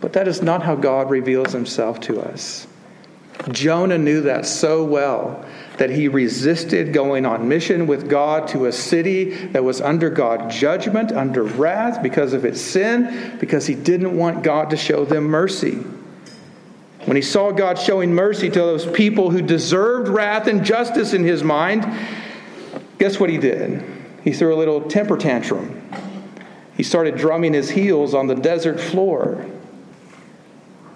But 0.00 0.14
that 0.14 0.28
is 0.28 0.42
not 0.42 0.62
how 0.62 0.74
God 0.74 1.08
reveals 1.08 1.52
Himself 1.52 2.00
to 2.00 2.20
us. 2.20 2.66
Jonah 3.50 3.98
knew 3.98 4.22
that 4.22 4.46
so 4.46 4.84
well 4.84 5.44
that 5.78 5.90
he 5.90 6.06
resisted 6.08 6.92
going 6.92 7.26
on 7.26 7.48
mission 7.48 7.86
with 7.86 8.08
God 8.08 8.48
to 8.48 8.66
a 8.66 8.72
city 8.72 9.30
that 9.48 9.64
was 9.64 9.80
under 9.80 10.10
God's 10.10 10.56
judgment, 10.56 11.10
under 11.10 11.42
wrath 11.42 12.02
because 12.02 12.34
of 12.34 12.44
its 12.44 12.60
sin, 12.60 13.36
because 13.40 13.66
he 13.66 13.74
didn't 13.74 14.16
want 14.16 14.44
God 14.44 14.70
to 14.70 14.76
show 14.76 15.04
them 15.04 15.24
mercy. 15.24 15.82
When 17.04 17.16
he 17.16 17.22
saw 17.22 17.50
God 17.50 17.78
showing 17.78 18.14
mercy 18.14 18.48
to 18.48 18.58
those 18.58 18.86
people 18.86 19.30
who 19.30 19.42
deserved 19.42 20.08
wrath 20.08 20.46
and 20.46 20.64
justice 20.64 21.12
in 21.12 21.24
his 21.24 21.42
mind, 21.42 21.84
guess 22.98 23.18
what 23.18 23.28
he 23.28 23.38
did? 23.38 23.82
He 24.22 24.32
threw 24.32 24.54
a 24.54 24.56
little 24.56 24.82
temper 24.82 25.16
tantrum. 25.16 25.82
He 26.76 26.82
started 26.82 27.16
drumming 27.16 27.54
his 27.54 27.70
heels 27.70 28.14
on 28.14 28.28
the 28.28 28.34
desert 28.34 28.80
floor. 28.80 29.44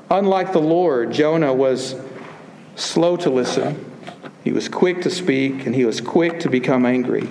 Unlike 0.09 0.53
the 0.53 0.61
Lord, 0.61 1.13
Jonah 1.13 1.53
was 1.53 1.97
slow 2.77 3.17
to 3.17 3.31
listen, 3.31 3.85
he 4.45 4.53
was 4.53 4.69
quick 4.69 5.03
to 5.03 5.11
speak, 5.11 5.67
and 5.67 5.75
he 5.75 5.85
was 5.85 6.01
quick 6.01 6.39
to 6.41 6.49
become 6.49 6.87
angry. 6.87 7.29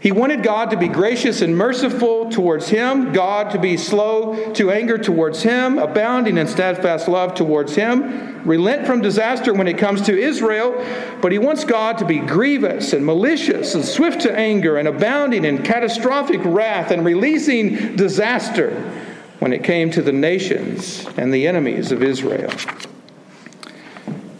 He 0.00 0.12
wanted 0.12 0.42
God 0.42 0.70
to 0.70 0.78
be 0.78 0.88
gracious 0.88 1.42
and 1.42 1.54
merciful 1.54 2.30
towards 2.30 2.70
him, 2.70 3.12
God 3.12 3.50
to 3.50 3.58
be 3.58 3.76
slow 3.76 4.50
to 4.54 4.70
anger 4.70 4.96
towards 4.96 5.42
him, 5.42 5.78
abounding 5.78 6.38
in 6.38 6.46
steadfast 6.46 7.06
love 7.06 7.34
towards 7.34 7.74
him, 7.74 8.42
relent 8.48 8.86
from 8.86 9.02
disaster 9.02 9.52
when 9.52 9.68
it 9.68 9.76
comes 9.76 10.00
to 10.02 10.18
Israel, 10.18 10.72
but 11.20 11.32
he 11.32 11.38
wants 11.38 11.64
God 11.64 11.98
to 11.98 12.06
be 12.06 12.18
grievous 12.18 12.94
and 12.94 13.04
malicious 13.04 13.74
and 13.74 13.84
swift 13.84 14.22
to 14.22 14.34
anger 14.34 14.78
and 14.78 14.88
abounding 14.88 15.44
in 15.44 15.62
catastrophic 15.62 16.40
wrath 16.44 16.90
and 16.90 17.04
releasing 17.04 17.94
disaster 17.94 18.70
when 19.40 19.52
it 19.52 19.62
came 19.62 19.90
to 19.90 20.00
the 20.00 20.12
nations 20.12 21.06
and 21.18 21.32
the 21.32 21.46
enemies 21.46 21.92
of 21.92 22.02
Israel. 22.02 22.50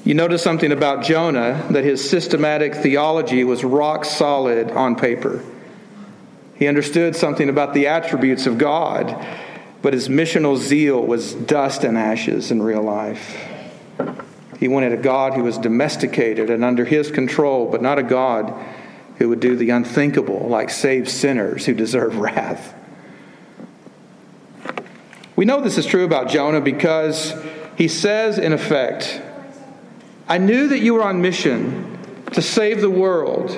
You 0.02 0.14
notice 0.14 0.42
something 0.42 0.72
about 0.72 1.04
Jonah 1.04 1.66
that 1.70 1.84
his 1.84 2.08
systematic 2.08 2.74
theology 2.74 3.44
was 3.44 3.62
rock 3.64 4.06
solid 4.06 4.70
on 4.70 4.96
paper. 4.96 5.44
He 6.54 6.66
understood 6.68 7.14
something 7.14 7.48
about 7.48 7.74
the 7.74 7.86
attributes 7.88 8.46
of 8.46 8.56
God, 8.56 9.14
but 9.82 9.92
his 9.92 10.08
missional 10.08 10.56
zeal 10.56 11.02
was 11.02 11.34
dust 11.34 11.84
and 11.84 11.98
ashes 11.98 12.50
in 12.50 12.62
real 12.62 12.82
life. 12.82 13.46
He 14.58 14.68
wanted 14.68 14.92
a 14.92 14.98
God 14.98 15.34
who 15.34 15.42
was 15.42 15.58
domesticated 15.58 16.50
and 16.50 16.64
under 16.64 16.84
his 16.84 17.10
control, 17.10 17.70
but 17.70 17.82
not 17.82 17.98
a 17.98 18.02
God 18.02 18.54
who 19.16 19.28
would 19.28 19.40
do 19.40 19.54
the 19.54 19.70
unthinkable, 19.70 20.48
like 20.48 20.70
save 20.70 21.10
sinners 21.10 21.66
who 21.66 21.74
deserve 21.74 22.16
wrath. 22.18 22.74
We 25.36 25.44
know 25.44 25.60
this 25.60 25.78
is 25.78 25.86
true 25.86 26.04
about 26.04 26.28
Jonah 26.28 26.60
because 26.60 27.34
he 27.76 27.88
says, 27.88 28.38
in 28.38 28.52
effect, 28.52 29.22
I 30.30 30.38
knew 30.38 30.68
that 30.68 30.78
you 30.78 30.94
were 30.94 31.02
on 31.02 31.20
mission 31.20 31.98
to 32.34 32.40
save 32.40 32.80
the 32.80 32.88
world, 32.88 33.50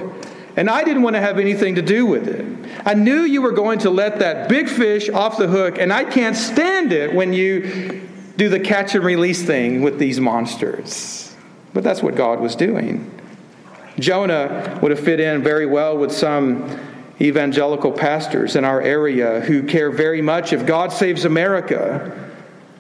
and 0.57 0.71
I 0.71 0.85
didn't 0.85 1.02
want 1.02 1.17
to 1.17 1.21
have 1.21 1.38
anything 1.38 1.75
to 1.75 1.83
do 1.83 2.07
with 2.07 2.26
it. 2.26 2.47
I 2.87 2.95
knew 2.95 3.25
you 3.25 3.43
were 3.43 3.52
going 3.52 3.81
to 3.81 3.91
let 3.91 4.21
that 4.21 4.49
big 4.49 4.71
fish 4.71 5.11
off 5.11 5.37
the 5.37 5.49
hook, 5.49 5.76
and 5.76 5.93
I 5.93 6.05
can't 6.05 6.35
stand 6.35 6.95
it 6.95 7.12
when 7.12 7.35
you 7.35 8.09
do 8.38 8.49
the 8.49 8.59
catch 8.59 8.95
and 8.95 9.05
release 9.05 9.43
thing 9.43 9.83
with 9.83 9.99
these 9.99 10.19
monsters. 10.19 11.37
But 11.75 11.85
that's 11.85 12.02
what 12.02 12.14
God 12.14 12.41
was 12.41 12.57
doing. 12.57 13.21
Jonah 13.99 14.79
would 14.81 14.93
have 14.93 15.00
fit 15.00 15.21
in 15.21 15.43
very 15.43 15.67
well 15.67 15.99
with 15.99 16.11
some 16.11 16.81
evangelical 17.21 17.93
pastors 17.93 18.57
in 18.57 18.64
our 18.64 18.81
area 18.81 19.41
who 19.41 19.64
care 19.64 19.91
very 19.91 20.23
much 20.23 20.55
if 20.55 20.64
God 20.64 20.91
saves 20.91 21.26
America, 21.26 22.31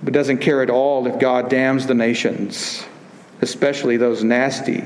but 0.02 0.14
doesn't 0.14 0.38
care 0.38 0.62
at 0.62 0.70
all 0.70 1.06
if 1.06 1.18
God 1.18 1.50
damns 1.50 1.86
the 1.86 1.94
nations 1.94 2.86
especially 3.42 3.96
those 3.96 4.24
nasty 4.24 4.82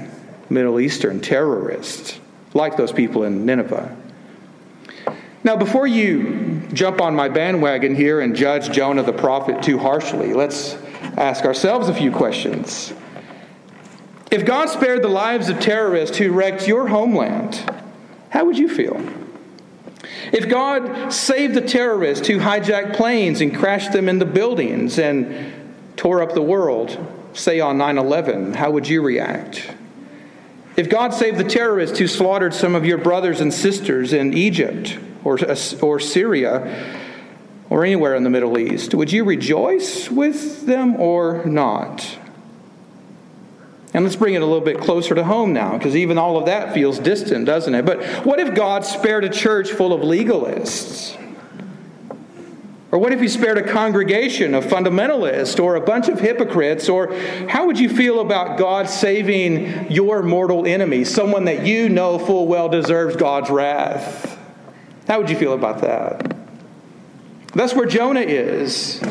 Middle 0.49 0.81
Eastern 0.81 1.21
terrorists, 1.21 2.19
like 2.55 2.77
those 2.77 2.93
people 2.93 3.25
in 3.25 3.45
Nineveh. 3.45 3.95
Now, 5.45 5.57
before 5.57 5.87
you 5.87 6.63
jump 6.73 7.01
on 7.01 7.15
my 7.15 7.29
bandwagon 7.29 7.95
here 7.95 8.21
and 8.21 8.35
judge 8.35 8.73
Jonah 8.73 9.05
the 9.05 9.13
prophet 9.13 9.63
too 9.63 9.79
harshly, 9.79 10.35
let's 10.35 10.75
ask 11.17 11.45
ourselves 11.45 11.89
a 11.89 11.95
few 11.95 12.11
questions. 12.11 12.93
If 14.31 14.45
God 14.45 14.69
spared 14.69 15.03
the 15.03 15.09
lives 15.09 15.49
of 15.49 15.61
terrorists 15.61 16.17
who 16.17 16.33
wrecked 16.33 16.67
your 16.67 16.89
homeland, 16.89 17.63
how 18.31 18.45
would 18.47 18.59
you 18.59 18.69
feel? 18.69 19.01
If 20.33 20.49
God 20.49 21.13
saved 21.13 21.55
the 21.55 21.61
terrorists 21.61 22.27
who 22.27 22.39
hijacked 22.39 22.97
planes 22.97 23.41
and 23.41 23.57
crashed 23.57 23.93
them 23.93 24.09
into 24.09 24.25
buildings 24.27 24.99
and 24.99 25.53
tore 25.97 26.23
up 26.23 26.35
the 26.35 26.43
world, 26.43 26.99
say 27.37 27.61
on 27.61 27.79
9 27.79 27.99
11, 27.99 28.55
how 28.55 28.71
would 28.71 28.89
you 28.89 29.03
react? 29.03 29.71
If 30.77 30.91
God 30.91 31.15
saved 31.15 31.39
the 31.39 31.45
terrorists 31.45 31.99
who 31.99 32.07
slaughtered 32.07 32.53
some 32.53 32.75
of 32.75 32.85
your 32.85 32.99
brothers 32.99 33.41
and 33.41 33.53
sisters 33.53 34.13
in 34.13 34.35
Egypt 34.35 34.99
or, 35.25 35.39
or 35.81 36.01
Syria 36.01 37.03
or 37.71 37.85
anywhere 37.85 38.15
in 38.15 38.25
the 38.25 38.31
Middle 38.31 38.59
East, 38.59 38.95
would 38.95 39.11
you 39.11 39.25
rejoice 39.25 40.11
with 40.11 40.67
them 40.67 40.97
or 40.97 41.45
not? 41.47 42.19
And 43.95 44.05
let's 44.05 44.17
bring 44.17 44.35
it 44.35 44.43
a 44.43 44.45
little 44.45 44.61
bit 44.61 44.79
closer 44.79 45.15
to 45.15 45.25
home 45.25 45.55
now, 45.55 45.79
because 45.79 45.97
even 45.97 46.19
all 46.19 46.37
of 46.37 46.45
that 46.47 46.75
feels 46.75 46.99
distant, 46.99 47.47
doesn't 47.47 47.75
it? 47.75 47.87
But 47.87 48.05
what 48.27 48.39
if 48.39 48.55
God 48.55 48.85
spared 48.85 49.25
a 49.25 49.31
church 49.31 49.73
full 49.73 49.95
of 49.95 50.03
legalists? 50.03 51.17
Or 52.97 52.99
what 52.99 53.13
if 53.13 53.21
he 53.21 53.29
spared 53.29 53.59
a 53.59 53.63
congregation 53.63 54.55
of 54.55 54.65
fundamentalists 54.65 55.63
or 55.63 55.77
a 55.77 55.83
bunch 55.83 56.09
of 56.09 56.19
hypocrites? 56.19 56.89
Or 56.89 57.15
how 57.47 57.67
would 57.67 57.79
you 57.79 57.91
feel 57.91 58.21
about 58.21 58.57
God 58.57 58.89
saving 58.89 59.93
your 59.93 60.23
mortal 60.23 60.65
enemy, 60.65 61.05
someone 61.05 61.45
that 61.45 61.67
you 61.67 61.91
know 61.91 62.19
full 62.19 62.47
well 62.47 62.71
deserves 62.71 63.15
God's 63.15 63.51
wrath? 63.51 64.39
How 65.07 65.19
would 65.21 65.29
you 65.29 65.37
feel 65.37 65.53
about 65.53 65.83
that? 65.83 66.37
That's 67.55 67.75
where 67.75 67.85
Jonah 67.85 68.21
is. 68.21 69.03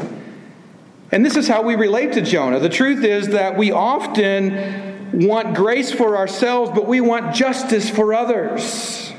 And 1.12 1.24
this 1.24 1.36
is 1.36 1.48
how 1.48 1.62
we 1.62 1.76
relate 1.76 2.14
to 2.14 2.22
Jonah. 2.22 2.60
The 2.60 2.70
truth 2.70 3.04
is 3.04 3.28
that 3.28 3.56
we 3.56 3.72
often 3.72 5.28
want 5.28 5.56
grace 5.56 5.92
for 5.92 6.18
ourselves, 6.18 6.72
but 6.74 6.88
we 6.88 7.02
want 7.02 7.36
justice 7.36 7.88
for 7.88 8.16
others. 8.16 9.14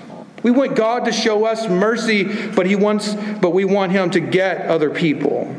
We 0.46 0.52
want 0.52 0.76
God 0.76 1.06
to 1.06 1.12
show 1.12 1.44
us 1.44 1.68
mercy, 1.68 2.22
but 2.22 2.66
he 2.66 2.76
wants 2.76 3.12
but 3.12 3.50
we 3.50 3.64
want 3.64 3.90
him 3.90 4.12
to 4.12 4.20
get 4.20 4.68
other 4.68 4.90
people. 4.90 5.52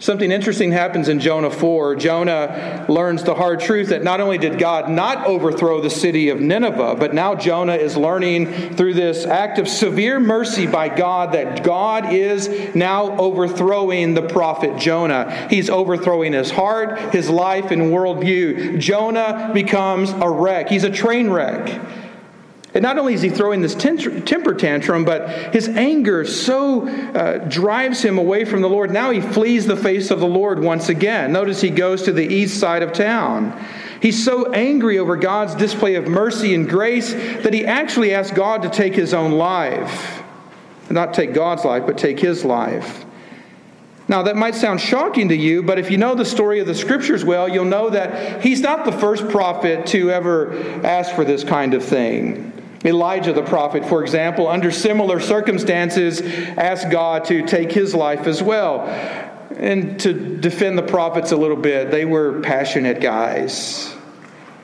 Something 0.00 0.32
interesting 0.32 0.72
happens 0.72 1.08
in 1.08 1.20
Jonah 1.20 1.52
4. 1.52 1.94
Jonah 1.94 2.86
learns 2.88 3.22
the 3.22 3.36
hard 3.36 3.60
truth 3.60 3.90
that 3.90 4.02
not 4.02 4.20
only 4.20 4.38
did 4.38 4.58
God 4.58 4.90
not 4.90 5.24
overthrow 5.24 5.80
the 5.80 5.88
city 5.88 6.30
of 6.30 6.40
Nineveh, 6.40 6.96
but 6.98 7.14
now 7.14 7.36
Jonah 7.36 7.76
is 7.76 7.96
learning 7.96 8.74
through 8.74 8.94
this 8.94 9.24
act 9.24 9.60
of 9.60 9.68
severe 9.68 10.18
mercy 10.18 10.66
by 10.66 10.88
God 10.88 11.30
that 11.34 11.62
God 11.62 12.12
is 12.12 12.74
now 12.74 13.16
overthrowing 13.18 14.14
the 14.14 14.22
prophet 14.22 14.80
Jonah. 14.80 15.46
He's 15.48 15.70
overthrowing 15.70 16.32
his 16.32 16.50
heart, 16.50 16.98
his 17.12 17.30
life, 17.30 17.70
and 17.70 17.82
worldview. 17.82 18.80
Jonah 18.80 19.52
becomes 19.54 20.10
a 20.10 20.28
wreck. 20.28 20.68
He's 20.68 20.82
a 20.82 20.90
train 20.90 21.30
wreck. 21.30 21.99
And 22.72 22.82
not 22.82 22.98
only 22.98 23.14
is 23.14 23.22
he 23.22 23.30
throwing 23.30 23.60
this 23.60 23.74
temper 23.74 24.54
tantrum, 24.54 25.04
but 25.04 25.52
his 25.52 25.68
anger 25.68 26.24
so 26.24 26.88
uh, 26.88 27.38
drives 27.48 28.00
him 28.00 28.16
away 28.16 28.44
from 28.44 28.60
the 28.62 28.68
Lord. 28.68 28.92
Now 28.92 29.10
he 29.10 29.20
flees 29.20 29.66
the 29.66 29.76
face 29.76 30.12
of 30.12 30.20
the 30.20 30.28
Lord 30.28 30.60
once 30.60 30.88
again. 30.88 31.32
Notice 31.32 31.60
he 31.60 31.70
goes 31.70 32.04
to 32.04 32.12
the 32.12 32.26
east 32.26 32.60
side 32.60 32.84
of 32.84 32.92
town. 32.92 33.60
He's 34.00 34.24
so 34.24 34.52
angry 34.52 34.98
over 34.98 35.16
God's 35.16 35.54
display 35.56 35.96
of 35.96 36.06
mercy 36.06 36.54
and 36.54 36.68
grace 36.68 37.12
that 37.12 37.52
he 37.52 37.66
actually 37.66 38.14
asks 38.14 38.34
God 38.34 38.62
to 38.62 38.70
take 38.70 38.94
his 38.94 39.12
own 39.12 39.32
life. 39.32 40.22
Not 40.88 41.12
take 41.12 41.34
God's 41.34 41.64
life, 41.64 41.84
but 41.86 41.98
take 41.98 42.18
his 42.18 42.44
life. 42.44 43.04
Now, 44.08 44.22
that 44.24 44.36
might 44.36 44.56
sound 44.56 44.80
shocking 44.80 45.28
to 45.28 45.36
you, 45.36 45.62
but 45.62 45.78
if 45.78 45.88
you 45.88 45.96
know 45.96 46.16
the 46.16 46.24
story 46.24 46.58
of 46.58 46.66
the 46.66 46.74
scriptures 46.74 47.24
well, 47.24 47.48
you'll 47.48 47.64
know 47.64 47.90
that 47.90 48.42
he's 48.42 48.60
not 48.60 48.84
the 48.84 48.90
first 48.90 49.28
prophet 49.28 49.86
to 49.88 50.10
ever 50.10 50.52
ask 50.84 51.14
for 51.14 51.24
this 51.24 51.44
kind 51.44 51.74
of 51.74 51.84
thing. 51.84 52.52
Elijah 52.84 53.32
the 53.32 53.42
prophet, 53.42 53.84
for 53.84 54.02
example, 54.02 54.48
under 54.48 54.70
similar 54.70 55.20
circumstances, 55.20 56.22
asked 56.22 56.90
God 56.90 57.26
to 57.26 57.46
take 57.46 57.72
his 57.72 57.94
life 57.94 58.26
as 58.26 58.42
well. 58.42 58.86
And 59.56 60.00
to 60.00 60.38
defend 60.38 60.78
the 60.78 60.82
prophets 60.82 61.32
a 61.32 61.36
little 61.36 61.56
bit, 61.56 61.90
they 61.90 62.06
were 62.06 62.40
passionate 62.40 63.00
guys. 63.00 63.94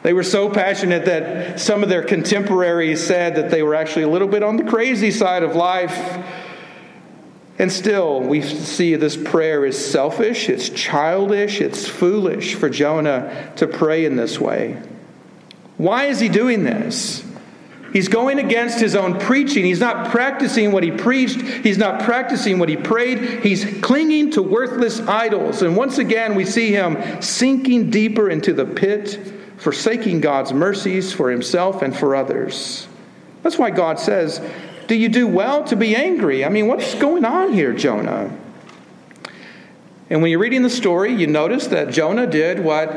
They 0.02 0.14
were 0.14 0.23
so 0.23 0.49
passionate 0.49 1.04
that 1.06 1.61
some 1.61 1.82
of 1.82 1.88
their 1.88 2.02
contemporaries 2.02 3.04
said 3.04 3.35
that 3.35 3.50
they 3.50 3.62
were 3.62 3.75
actually 3.75 4.04
a 4.04 4.08
little 4.08 4.28
bit 4.28 4.42
on 4.42 4.56
the 4.56 4.64
crazy 4.64 5.11
side 5.11 5.42
of 5.42 5.56
life. 5.56 6.25
And 7.58 7.73
still, 7.73 8.20
we 8.20 8.40
see 8.40 8.94
this 8.94 9.16
prayer 9.16 9.66
is 9.66 9.76
selfish, 9.85 10.49
it's 10.49 10.68
childish, 10.68 11.61
it's 11.61 11.88
foolish 11.88 12.54
for 12.54 12.70
Jonah 12.70 13.52
to 13.56 13.66
pray 13.66 14.04
in 14.04 14.16
this 14.16 14.38
way. 14.38 14.80
Why 15.76 16.04
is 16.04 16.20
he 16.20 16.28
doing 16.28 16.64
this? 16.64 17.25
He's 17.92 18.08
going 18.08 18.38
against 18.38 18.78
his 18.78 18.94
own 18.94 19.18
preaching. 19.18 19.64
He's 19.64 19.80
not 19.80 20.10
practicing 20.10 20.72
what 20.72 20.82
he 20.82 20.90
preached. 20.90 21.40
He's 21.40 21.78
not 21.78 22.02
practicing 22.02 22.58
what 22.58 22.68
he 22.68 22.76
prayed. 22.76 23.42
He's 23.42 23.64
clinging 23.80 24.32
to 24.32 24.42
worthless 24.42 25.00
idols. 25.00 25.62
And 25.62 25.76
once 25.76 25.98
again, 25.98 26.34
we 26.34 26.44
see 26.44 26.72
him 26.72 27.22
sinking 27.22 27.90
deeper 27.90 28.28
into 28.28 28.52
the 28.52 28.66
pit, 28.66 29.32
forsaking 29.56 30.20
God's 30.20 30.52
mercies 30.52 31.12
for 31.12 31.30
himself 31.30 31.82
and 31.82 31.96
for 31.96 32.14
others. 32.14 32.86
That's 33.42 33.58
why 33.58 33.70
God 33.70 33.98
says, 33.98 34.40
Do 34.88 34.94
you 34.94 35.08
do 35.08 35.26
well 35.26 35.64
to 35.64 35.76
be 35.76 35.94
angry? 35.94 36.44
I 36.44 36.48
mean, 36.48 36.66
what's 36.66 36.94
going 36.96 37.24
on 37.24 37.52
here, 37.52 37.72
Jonah? 37.72 38.36
And 40.10 40.22
when 40.22 40.30
you're 40.30 40.40
reading 40.40 40.62
the 40.62 40.70
story, 40.70 41.12
you 41.14 41.26
notice 41.26 41.68
that 41.68 41.90
Jonah 41.90 42.26
did 42.26 42.60
what 42.60 42.88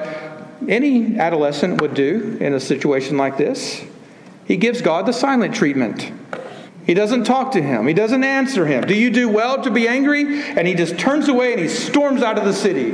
any 0.68 1.18
adolescent 1.18 1.82
would 1.82 1.94
do 1.94 2.38
in 2.40 2.54
a 2.54 2.60
situation 2.60 3.18
like 3.18 3.38
this. 3.38 3.84
He 4.50 4.58
gives 4.58 4.82
God 4.82 5.06
the 5.06 5.14
silent 5.14 5.54
treatment. 5.54 6.12
He 6.84 6.96
doesn't 6.96 7.26
talk 7.26 7.52
to 7.52 7.62
him. 7.62 7.86
He 7.86 7.94
doesn't 7.94 8.24
answer 8.24 8.66
him. 8.66 8.84
Do 8.84 8.96
you 8.96 9.12
do 9.12 9.30
well 9.30 9.62
to 9.62 9.70
be 9.70 9.88
angry? 9.88 10.42
And 10.42 10.68
he 10.68 10.74
just 10.74 10.98
turns 10.98 11.28
away 11.28 11.54
and 11.54 11.62
he 11.62 11.68
storms 11.68 12.24
out 12.24 12.40
of 12.40 12.46
the 12.46 12.54
city. 12.54 12.90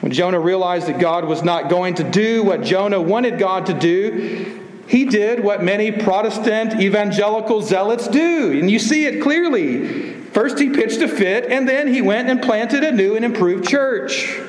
When 0.00 0.10
Jonah 0.10 0.40
realized 0.40 0.86
that 0.86 0.98
God 0.98 1.26
was 1.26 1.42
not 1.42 1.68
going 1.68 1.96
to 1.96 2.10
do 2.10 2.42
what 2.42 2.62
Jonah 2.62 3.02
wanted 3.02 3.38
God 3.38 3.66
to 3.66 3.74
do, 3.74 4.64
he 4.86 5.04
did 5.04 5.44
what 5.44 5.62
many 5.62 5.92
Protestant 5.92 6.80
evangelical 6.80 7.60
zealots 7.60 8.08
do. 8.08 8.58
And 8.58 8.70
you 8.70 8.78
see 8.78 9.04
it 9.04 9.22
clearly. 9.22 10.14
First, 10.32 10.58
he 10.58 10.70
pitched 10.70 11.02
a 11.02 11.08
fit, 11.08 11.50
and 11.50 11.68
then 11.68 11.86
he 11.86 12.00
went 12.00 12.30
and 12.30 12.40
planted 12.40 12.82
a 12.82 12.92
new 12.92 13.14
and 13.14 13.26
improved 13.26 13.68
church. 13.68 14.40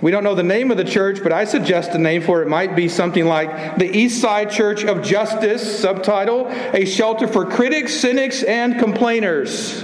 We 0.00 0.12
don't 0.12 0.22
know 0.22 0.36
the 0.36 0.44
name 0.44 0.70
of 0.70 0.76
the 0.76 0.84
church, 0.84 1.22
but 1.24 1.32
I 1.32 1.44
suggest 1.44 1.90
a 1.90 1.98
name 1.98 2.22
for 2.22 2.40
it 2.42 2.48
might 2.48 2.76
be 2.76 2.88
something 2.88 3.26
like 3.26 3.78
the 3.78 3.90
East 3.90 4.20
Side 4.20 4.48
Church 4.50 4.84
of 4.84 5.02
Justice, 5.02 5.80
subtitle, 5.80 6.46
a 6.48 6.84
shelter 6.84 7.26
for 7.26 7.44
critics, 7.44 7.94
cynics, 7.94 8.44
and 8.44 8.78
complainers. 8.78 9.82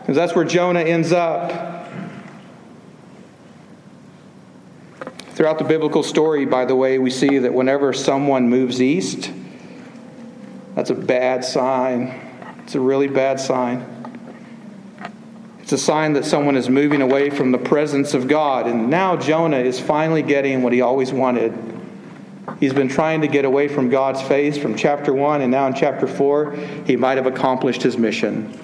Because 0.00 0.16
that's 0.16 0.34
where 0.34 0.44
Jonah 0.44 0.82
ends 0.82 1.12
up. 1.12 1.86
Throughout 5.30 5.58
the 5.58 5.64
biblical 5.64 6.02
story, 6.02 6.44
by 6.44 6.66
the 6.66 6.76
way, 6.76 6.98
we 6.98 7.10
see 7.10 7.38
that 7.38 7.54
whenever 7.54 7.94
someone 7.94 8.50
moves 8.50 8.82
east, 8.82 9.30
that's 10.74 10.90
a 10.90 10.94
bad 10.94 11.44
sign. 11.44 12.20
It's 12.64 12.74
a 12.74 12.80
really 12.80 13.08
bad 13.08 13.40
sign. 13.40 13.97
It's 15.68 15.74
a 15.74 15.84
sign 15.84 16.14
that 16.14 16.24
someone 16.24 16.56
is 16.56 16.70
moving 16.70 17.02
away 17.02 17.28
from 17.28 17.52
the 17.52 17.58
presence 17.58 18.14
of 18.14 18.26
God. 18.26 18.66
And 18.66 18.88
now 18.88 19.16
Jonah 19.16 19.58
is 19.58 19.78
finally 19.78 20.22
getting 20.22 20.62
what 20.62 20.72
he 20.72 20.80
always 20.80 21.12
wanted. 21.12 21.52
He's 22.58 22.72
been 22.72 22.88
trying 22.88 23.20
to 23.20 23.28
get 23.28 23.44
away 23.44 23.68
from 23.68 23.90
God's 23.90 24.22
face 24.22 24.56
from 24.56 24.76
chapter 24.76 25.12
1, 25.12 25.42
and 25.42 25.50
now 25.50 25.66
in 25.66 25.74
chapter 25.74 26.06
4, 26.06 26.54
he 26.86 26.96
might 26.96 27.18
have 27.18 27.26
accomplished 27.26 27.82
his 27.82 27.98
mission. 27.98 28.58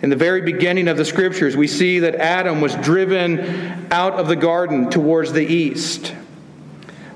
In 0.00 0.10
the 0.10 0.16
very 0.16 0.42
beginning 0.42 0.86
of 0.86 0.96
the 0.96 1.04
scriptures, 1.04 1.56
we 1.56 1.66
see 1.66 1.98
that 1.98 2.14
Adam 2.14 2.60
was 2.60 2.76
driven 2.76 3.88
out 3.90 4.12
of 4.12 4.28
the 4.28 4.36
garden 4.36 4.90
towards 4.90 5.32
the 5.32 5.44
east. 5.44 6.14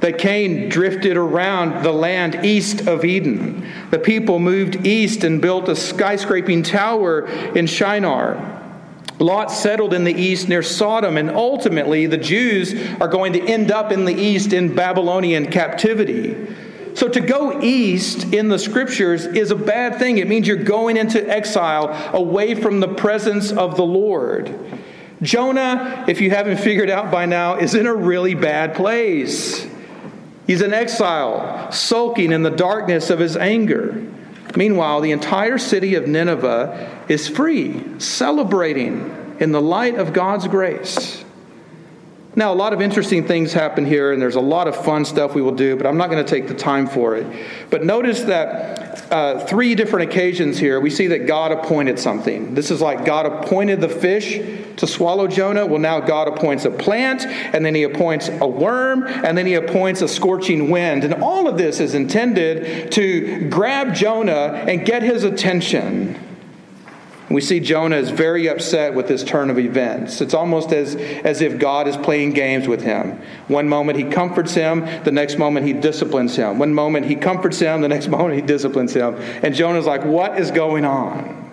That 0.01 0.19
Cain 0.19 0.69
drifted 0.69 1.17
around 1.17 1.85
the 1.85 1.93
land 1.93 2.45
east 2.45 2.89
of 2.89 3.05
Eden. 3.05 3.71
The 3.93 4.01
people 4.01 4.41
moved 4.41 4.85
east 4.85 5.23
and 5.23 5.41
built 5.41 5.69
a 5.69 5.77
skyscraping 5.77 6.65
tower 6.65 7.29
in 7.55 7.69
Shinar. 7.69 8.54
Lot 9.19 9.51
settled 9.53 9.95
in 9.95 10.05
the 10.05 10.15
east 10.15 10.49
near 10.49 10.63
Sodom, 10.63 11.17
and 11.17 11.31
ultimately 11.31 12.07
the 12.07 12.17
Jews 12.17 12.75
are 13.01 13.09
going 13.09 13.33
to 13.35 13.41
end 13.41 13.71
up 13.71 13.93
in 13.93 14.05
the 14.05 14.15
east 14.15 14.53
in 14.53 14.75
Babylonian 14.75 15.51
captivity. 15.51 16.37
So 16.95 17.09
to 17.09 17.21
go 17.21 17.61
east 17.61 18.33
in 18.33 18.49
the 18.49 18.59
scriptures 18.59 19.25
is 19.27 19.51
a 19.51 19.57
bad 19.57 19.99
thing. 19.99 20.19
It 20.19 20.29
means 20.29 20.47
you're 20.47 20.57
going 20.57 20.97
into 20.97 21.29
exile 21.29 21.89
away 22.13 22.55
from 22.55 22.81
the 22.81 22.89
presence 22.89 23.51
of 23.53 23.77
the 23.77 23.85
Lord. 23.85 24.57
Jonah, 25.23 26.05
if 26.09 26.21
you 26.21 26.31
haven't 26.31 26.59
figured 26.59 26.91
out 26.91 27.11
by 27.11 27.27
now, 27.27 27.57
is 27.57 27.75
in 27.75 27.87
a 27.87 27.95
really 27.95 28.35
bad 28.35 28.75
place. 28.75 29.67
He's 30.47 30.61
in 30.61 30.75
exile, 30.75 31.73
sulking 31.73 32.33
in 32.33 32.43
the 32.43 32.51
darkness 32.51 33.11
of 33.11 33.19
his 33.19 33.37
anger. 33.37 34.07
Meanwhile, 34.57 35.01
the 35.01 35.13
entire 35.13 35.59
city 35.59 35.95
of 35.95 36.07
Nineveh 36.07 37.05
is 37.09 37.29
free, 37.29 37.83
celebrating 37.99 39.37
in 39.41 39.53
the 39.53 39.61
light 39.61 39.97
of 39.97 40.13
God's 40.13 40.47
grace. 40.47 41.25
Now, 42.37 42.53
a 42.53 42.55
lot 42.55 42.73
of 42.73 42.81
interesting 42.81 43.27
things 43.27 43.53
happen 43.53 43.87
here, 43.87 44.13
and 44.13 44.21
there's 44.21 44.35
a 44.35 44.41
lot 44.41 44.67
of 44.67 44.77
fun 44.77 45.05
stuff 45.05 45.35
we 45.35 45.43
will 45.43 45.55
do, 45.55 45.77
but 45.77 45.87
I'm 45.87 45.97
not 45.97 46.11
going 46.11 46.25
to 46.25 46.29
take 46.29 46.49
the 46.49 46.55
time 46.55 46.87
for 46.87 47.17
it. 47.17 47.27
But 47.71 47.85
notice 47.85 48.23
that 48.23 48.94
uh, 49.11 49.45
three 49.47 49.75
different 49.75 50.11
occasions 50.11 50.59
here, 50.59 50.81
we 50.81 50.91
see 50.91 51.09
that 51.09 51.27
God 51.27 51.53
appointed 51.53 51.99
something. 51.99 52.55
This 52.55 52.71
is 52.71 52.81
like 52.81 53.05
God 53.05 53.27
appointed 53.27 53.81
the 53.81 53.89
fish 53.89 54.39
to 54.77 54.87
swallow 54.87 55.29
Jonah. 55.29 55.67
Well, 55.67 55.79
now 55.79 56.01
God 56.01 56.29
appoints 56.29 56.65
a 56.65 56.71
plant, 56.71 57.25
and 57.25 57.65
then 57.65 57.75
he 57.75 57.85
appoints 57.85 58.29
a 58.29 58.47
worm, 58.47 59.07
and 59.07 59.37
then 59.37 59.47
he 59.47 59.55
appoints 59.55 60.03
a 60.03 60.09
scorching 60.09 60.71
wind. 60.71 61.05
And 61.05 61.15
all 61.15 61.49
of 61.49 61.57
this 61.57 61.81
is 61.81 61.95
intended 61.95 62.91
to 62.93 63.49
grab 63.49 63.95
Jonah 63.95 64.65
and 64.69 64.85
get 64.85 65.03
his 65.03 65.25
attention. 65.25 66.34
We 67.31 67.41
see 67.41 67.59
Jonah 67.59 67.97
is 67.97 68.11
very 68.11 68.49
upset 68.49 68.95
with 68.95 69.09
this 69.09 69.25
turn 69.25 69.49
of 69.49 69.59
events. 69.59 70.21
It's 70.21 70.35
almost 70.35 70.73
as, 70.73 70.95
as 70.95 71.41
if 71.41 71.59
God 71.59 71.89
is 71.89 71.97
playing 71.97 72.33
games 72.33 72.69
with 72.69 72.83
him. 72.83 73.19
One 73.49 73.69
moment 73.69 73.99
he 73.99 74.05
comforts 74.05 74.53
him, 74.53 74.85
the 75.05 75.11
next 75.11 75.39
moment 75.39 75.67
he 75.67 75.73
disciplines 75.73 76.37
him. 76.37 76.59
One 76.59 76.75
moment 76.75 77.07
he 77.07 77.15
comforts 77.15 77.59
him, 77.59 77.81
the 77.81 77.89
next 77.89 78.09
moment 78.09 78.35
he 78.35 78.43
disciplines 78.43 78.93
him. 78.93 79.15
And 79.43 79.55
Jonah's 79.55 79.87
like, 79.87 80.05
What 80.05 80.39
is 80.39 80.51
going 80.51 80.85
on? 80.85 81.51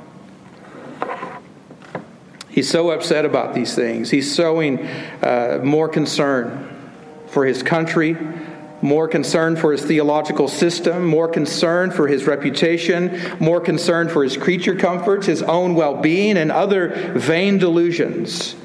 He's 2.49 2.69
so 2.69 2.91
upset 2.91 3.23
about 3.23 3.53
these 3.53 3.73
things. 3.73 4.09
He's 4.09 4.35
showing 4.35 4.85
uh, 4.85 5.61
more 5.63 5.87
concern 5.87 6.67
for 7.27 7.45
his 7.45 7.63
country 7.63 8.17
more 8.81 9.07
concern 9.07 9.55
for 9.55 9.71
his 9.71 9.83
theological 9.83 10.47
system, 10.47 11.05
more 11.05 11.27
concern 11.27 11.91
for 11.91 12.07
his 12.07 12.25
reputation, 12.25 13.19
more 13.39 13.61
concern 13.61 14.09
for 14.09 14.23
his 14.23 14.37
creature 14.37 14.75
comforts, 14.75 15.27
his 15.27 15.41
own 15.43 15.75
well 15.75 15.95
being, 15.95 16.37
and 16.37 16.51
other 16.51 17.13
vain 17.15 17.57
delusions 17.57 18.55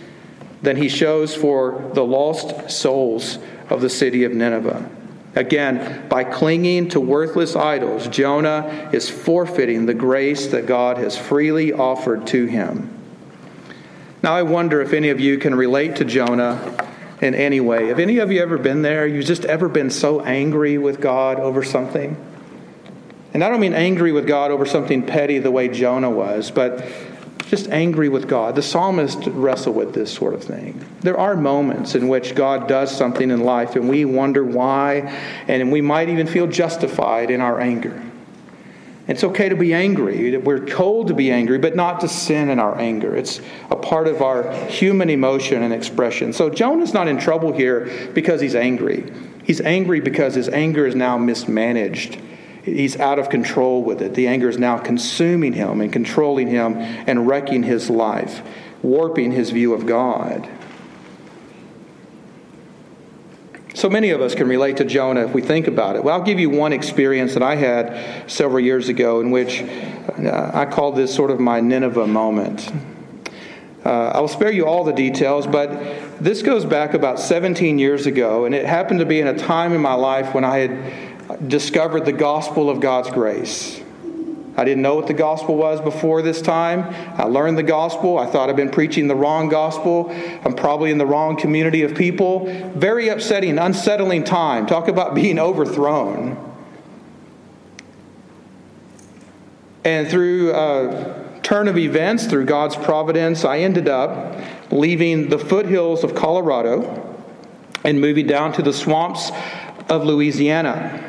than 0.63 0.77
he 0.77 0.89
shows 0.89 1.35
for 1.35 1.91
the 1.95 2.05
lost 2.05 2.71
souls 2.71 3.39
of 3.69 3.81
the 3.81 3.91
city 3.91 4.25
of 4.25 4.33
Nineveh. 4.33 4.91
Again, 5.35 6.09
by 6.09 6.25
clinging 6.25 6.89
to 6.91 7.01
worthless 7.01 7.55
idols, 7.55 8.09
Jonah 8.09 8.91
is 8.93 9.11
forfeiting 9.11 9.85
the 9.85 9.95
grace 9.95 10.47
that 10.49 10.67
God 10.67 10.97
has 10.97 11.17
freely 11.17 11.75
offered 11.75 12.27
to 12.29 12.47
him. 12.47 12.91
Now, 14.23 14.35
I 14.35 14.43
wonder 14.43 14.81
if 14.81 14.95
any 14.95 15.11
of 15.11 15.21
you 15.21 15.37
can 15.37 15.55
relate 15.55 15.97
to 15.97 16.05
Jonah 16.07 16.75
in 17.21 17.35
any 17.35 17.61
way. 17.61 17.89
Have 17.89 17.99
any 17.99 18.19
of 18.19 18.31
you 18.31 18.43
ever 18.43 18.59
been 18.59 18.83
there? 18.83 19.07
You've 19.07 19.25
just 19.25 19.45
ever 19.45 19.69
been 19.69 19.91
so 19.91 20.21
angry 20.21 20.79
with 20.79 21.01
God 21.01 21.41
over 21.41 21.63
something? 21.63 22.17
And 23.33 23.45
I 23.45 23.49
don't 23.49 23.61
mean 23.61 23.75
angry 23.75 24.13
with 24.13 24.27
God 24.27 24.51
over 24.51 24.65
something 24.65 25.03
petty 25.03 25.39
the 25.39 25.51
way 25.51 25.69
Jonah 25.69 26.11
was, 26.11 26.51
but 26.51 26.87
just 27.49 27.69
angry 27.69 28.09
with 28.09 28.29
God. 28.29 28.55
The 28.55 28.63
psalmist 28.63 29.27
wrestle 29.27 29.73
with 29.73 29.95
this 29.95 30.13
sort 30.13 30.35
of 30.35 30.43
thing. 30.43 30.85
There 31.01 31.19
are 31.19 31.37
moments 31.37 31.95
in 31.95 32.09
which 32.09 32.35
God 32.35 32.67
does 32.67 32.95
something 32.95 33.31
in 33.31 33.41
life 33.41 33.77
and 33.77 33.89
we 33.89 34.05
wonder 34.05 34.45
why, 34.45 35.15
and 35.49 35.71
we 35.71 35.81
might 35.81 36.09
even 36.09 36.27
feel 36.27 36.47
justified 36.47 37.31
in 37.31 37.41
our 37.41 37.61
anger. 37.61 38.03
It's 39.09 39.23
okay 39.23 39.49
to 39.49 39.55
be 39.55 39.73
angry. 39.73 40.37
We're 40.37 40.67
told 40.67 41.09
to 41.09 41.15
be 41.15 41.31
angry, 41.31 41.59
but 41.59 41.77
not 41.77 42.01
to 42.01 42.09
sin 42.09 42.51
in 42.51 42.59
our 42.59 42.77
anger. 42.77 43.15
It's 43.15 43.41
a 43.71 43.77
part 43.77 44.09
of 44.09 44.21
our 44.21 44.53
human 44.67 45.11
emotion 45.11 45.63
and 45.63 45.73
expression. 45.73 46.33
So 46.33 46.51
Jonah's 46.51 46.93
not 46.93 47.07
in 47.07 47.19
trouble 47.19 47.53
here 47.53 48.11
because 48.15 48.41
he's 48.41 48.57
angry. 48.57 49.13
He's 49.45 49.61
angry 49.61 50.01
because 50.01 50.35
his 50.35 50.49
anger 50.49 50.87
is 50.87 50.97
now 50.97 51.19
mismanaged. 51.19 52.19
He's 52.65 52.99
out 52.99 53.21
of 53.21 53.29
control 53.29 53.85
with 53.85 54.03
it. 54.03 54.15
The 54.15 54.27
anger 54.27 54.49
is 54.49 54.59
now 54.59 54.77
consuming 54.79 55.53
him 55.53 55.81
and 55.81 55.93
controlling 55.93 56.49
him 56.49 56.77
and 56.77 57.29
wrecking 57.29 57.63
his 57.63 57.89
life, 57.89 58.43
warping 58.83 59.31
his 59.31 59.51
view 59.51 59.73
of 59.73 59.87
God. 59.87 60.49
So 63.77 63.91
many 63.91 64.09
of 64.09 64.23
us 64.23 64.35
can 64.35 64.49
relate 64.49 64.79
to 64.79 64.87
Jonah 64.87 65.27
if 65.27 65.35
we 65.35 65.43
think 65.43 65.67
about 65.67 65.97
it. 65.97 66.03
Well, 66.03 66.19
I'll 66.19 66.25
give 66.25 66.41
you 66.41 66.49
one 66.49 66.73
experience 66.73 67.35
that 67.35 67.43
I 67.43 67.57
had 67.57 68.27
several 68.27 68.61
years 68.61 68.89
ago 68.89 69.21
in 69.21 69.31
which 69.31 69.61
uh, 69.61 70.51
I 70.55 70.65
call 70.65 70.93
this 70.93 71.15
sort 71.15 71.31
of 71.31 71.41
my 71.41 71.61
Nineveh 71.61 72.07
moment. 72.07 72.73
Uh, 73.85 74.13
I 74.15 74.21
will 74.21 74.29
spare 74.29 74.51
you 74.51 74.65
all 74.65 74.83
the 74.83 74.95
details, 74.95 75.47
but 75.47 75.69
this 76.25 76.41
goes 76.41 76.65
back 76.65 76.95
about 76.95 77.21
17 77.21 77.79
years 77.79 78.07
ago, 78.07 78.47
and 78.47 78.55
it 78.55 78.65
happened 78.65 79.01
to 79.01 79.05
be 79.05 79.21
in 79.21 79.27
a 79.27 79.37
time 79.37 79.75
in 79.75 79.83
my 79.83 79.93
life 79.93 80.33
when 80.33 80.43
I 80.43 80.57
had 80.57 81.47
discovered 81.47 82.07
the 82.07 82.13
gospel 82.13 82.71
of 82.71 82.81
God's 82.81 83.11
grace. 83.11 83.83
I 84.57 84.65
didn't 84.65 84.83
know 84.83 84.95
what 84.95 85.07
the 85.07 85.15
gospel 85.15 85.57
was 85.57 85.81
before 85.81 86.23
this 86.23 86.41
time. 86.41 86.85
I 87.19 87.25
learned 87.25 87.59
the 87.59 87.63
gospel. 87.63 88.19
I 88.19 88.27
thought 88.27 88.49
I'd 88.49 88.57
been 88.57 88.71
preaching 88.71 89.07
the 89.07 89.15
wrong 89.15 89.49
gospel. 89.51 90.11
I'm 90.45 90.55
probably 90.55 90.91
in 90.91 90.99
the 90.99 91.05
wrong 91.05 91.37
community 91.37 91.83
of 91.83 91.95
people. 91.95 92.47
Very 92.75 93.09
upsetting, 93.09 93.59
unsettling 93.59 94.25
time. 94.25 94.67
Talk 94.67 94.89
about 94.89 95.15
being 95.15 95.39
overthrown. 95.39 96.43
And 99.85 100.09
through 100.09 100.53
a 100.55 101.39
turn 101.43 101.69
of 101.69 101.77
events, 101.77 102.27
through 102.27 102.47
God's 102.47 102.77
providence, 102.77 103.45
I 103.45 103.59
ended 103.59 103.89
up 103.89 104.41
leaving 104.73 105.29
the 105.29 105.39
foothills 105.39 106.03
of 106.03 106.15
Colorado 106.15 107.15
and 107.85 108.01
moving 108.01 108.27
down 108.27 108.53
to 108.55 108.63
the 108.63 108.73
swamps 108.73 109.31
of 109.89 110.03
Louisiana. 110.03 111.06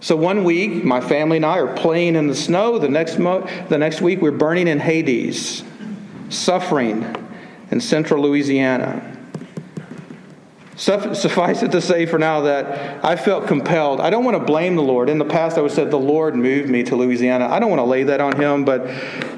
So 0.00 0.16
one 0.16 0.44
week, 0.44 0.82
my 0.82 1.02
family 1.02 1.36
and 1.36 1.46
I 1.46 1.58
are 1.58 1.74
playing 1.74 2.16
in 2.16 2.26
the 2.26 2.34
snow. 2.34 2.78
The 2.78 2.88
next, 2.88 3.18
mo- 3.18 3.46
the 3.68 3.76
next 3.76 4.00
week, 4.00 4.22
we're 4.22 4.30
burning 4.30 4.66
in 4.66 4.80
Hades, 4.80 5.62
suffering 6.30 7.14
in 7.70 7.80
central 7.80 8.22
Louisiana. 8.22 9.06
Suffice 10.76 11.62
it 11.62 11.72
to 11.72 11.82
say 11.82 12.06
for 12.06 12.18
now 12.18 12.40
that 12.40 13.04
I 13.04 13.14
felt 13.16 13.46
compelled. 13.46 14.00
I 14.00 14.08
don't 14.08 14.24
want 14.24 14.38
to 14.38 14.42
blame 14.42 14.76
the 14.76 14.82
Lord. 14.82 15.10
In 15.10 15.18
the 15.18 15.26
past, 15.26 15.58
I 15.58 15.60
would 15.60 15.72
say 15.72 15.84
the 15.84 15.98
Lord 15.98 16.34
moved 16.34 16.70
me 16.70 16.82
to 16.84 16.96
Louisiana. 16.96 17.48
I 17.48 17.58
don't 17.58 17.68
want 17.68 17.80
to 17.80 17.84
lay 17.84 18.04
that 18.04 18.22
on 18.22 18.34
him, 18.40 18.64
but 18.64 18.88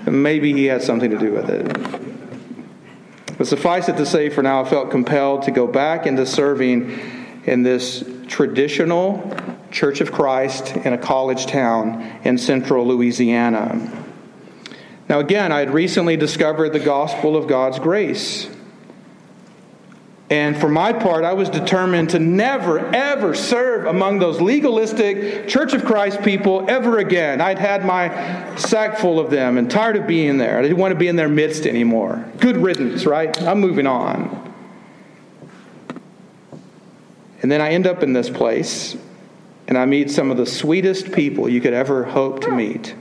maybe 0.07 0.53
he 0.53 0.67
had 0.67 0.83
something 0.83 1.11
to 1.11 1.19
do 1.19 1.33
with 1.33 1.51
it. 1.51 3.37
But 3.37 3.49
suffice 3.49 3.89
it 3.89 3.97
to 3.97 4.07
say 4.07 4.29
for 4.31 4.45
now, 4.45 4.63
I 4.63 4.69
felt 4.69 4.93
compelled 4.93 5.43
to 5.43 5.51
go 5.51 5.67
back 5.67 6.07
into 6.07 6.25
serving 6.25 6.97
in 7.45 7.65
this 7.65 8.05
traditional 8.29 9.37
Church 9.73 10.01
of 10.01 10.13
Christ 10.13 10.77
in 10.77 10.93
a 10.93 10.99
college 10.99 11.47
town 11.47 12.21
in 12.25 12.39
central 12.39 12.87
Louisiana. 12.87 14.05
Now, 15.09 15.19
again, 15.19 15.51
I 15.51 15.61
had 15.61 15.75
recently 15.75 16.17
discovered 16.17 16.73
the 16.73 16.81
gospel 16.81 17.37
of 17.37 17.49
God's 17.49 17.79
grace. 17.79 18.49
And 20.31 20.59
for 20.59 20.69
my 20.69 20.95
part, 20.95 21.25
I 21.25 21.35
was 21.35 21.51
determined 21.51 22.11
to 22.11 22.19
never, 22.19 22.79
ever 22.95 23.35
serve 23.35 23.85
among 23.85 24.19
those 24.19 24.41
legalistic 24.41 25.47
Church 25.49 25.75
of 25.75 25.85
Christ 25.85 26.23
people 26.23 26.65
ever 26.71 26.99
again. 26.99 27.43
I'd 27.43 27.59
had 27.59 27.85
my 27.85 28.57
sack 28.57 28.97
full 28.97 29.21
of 29.21 29.31
them 29.31 29.59
and 29.59 29.71
tired 29.71 29.97
of 29.97 30.07
being 30.07 30.39
there. 30.39 30.59
I 30.59 30.63
didn't 30.63 30.79
want 30.79 30.93
to 30.93 30.99
be 30.99 31.09
in 31.09 31.17
their 31.17 31.29
midst 31.29 31.67
anymore. 31.67 32.25
Good 32.39 32.57
riddance, 32.57 33.05
right? 33.05 33.43
I'm 33.43 33.61
moving 33.61 33.87
on. 33.87 34.55
And 37.43 37.53
then 37.53 37.61
I 37.61 37.73
end 37.73 37.87
up 37.87 38.03
in 38.03 38.15
this 38.15 38.31
place 38.31 38.97
and 39.69 39.79
I 39.79 39.87
meet 39.87 40.11
some 40.11 40.31
of 40.31 40.37
the 40.37 40.47
sweetest 40.47 41.13
people 41.13 41.49
you 41.49 41.61
could 41.61 41.73
ever 41.73 42.05
hope 42.05 42.41
to 42.43 42.51
meet. 42.51 42.95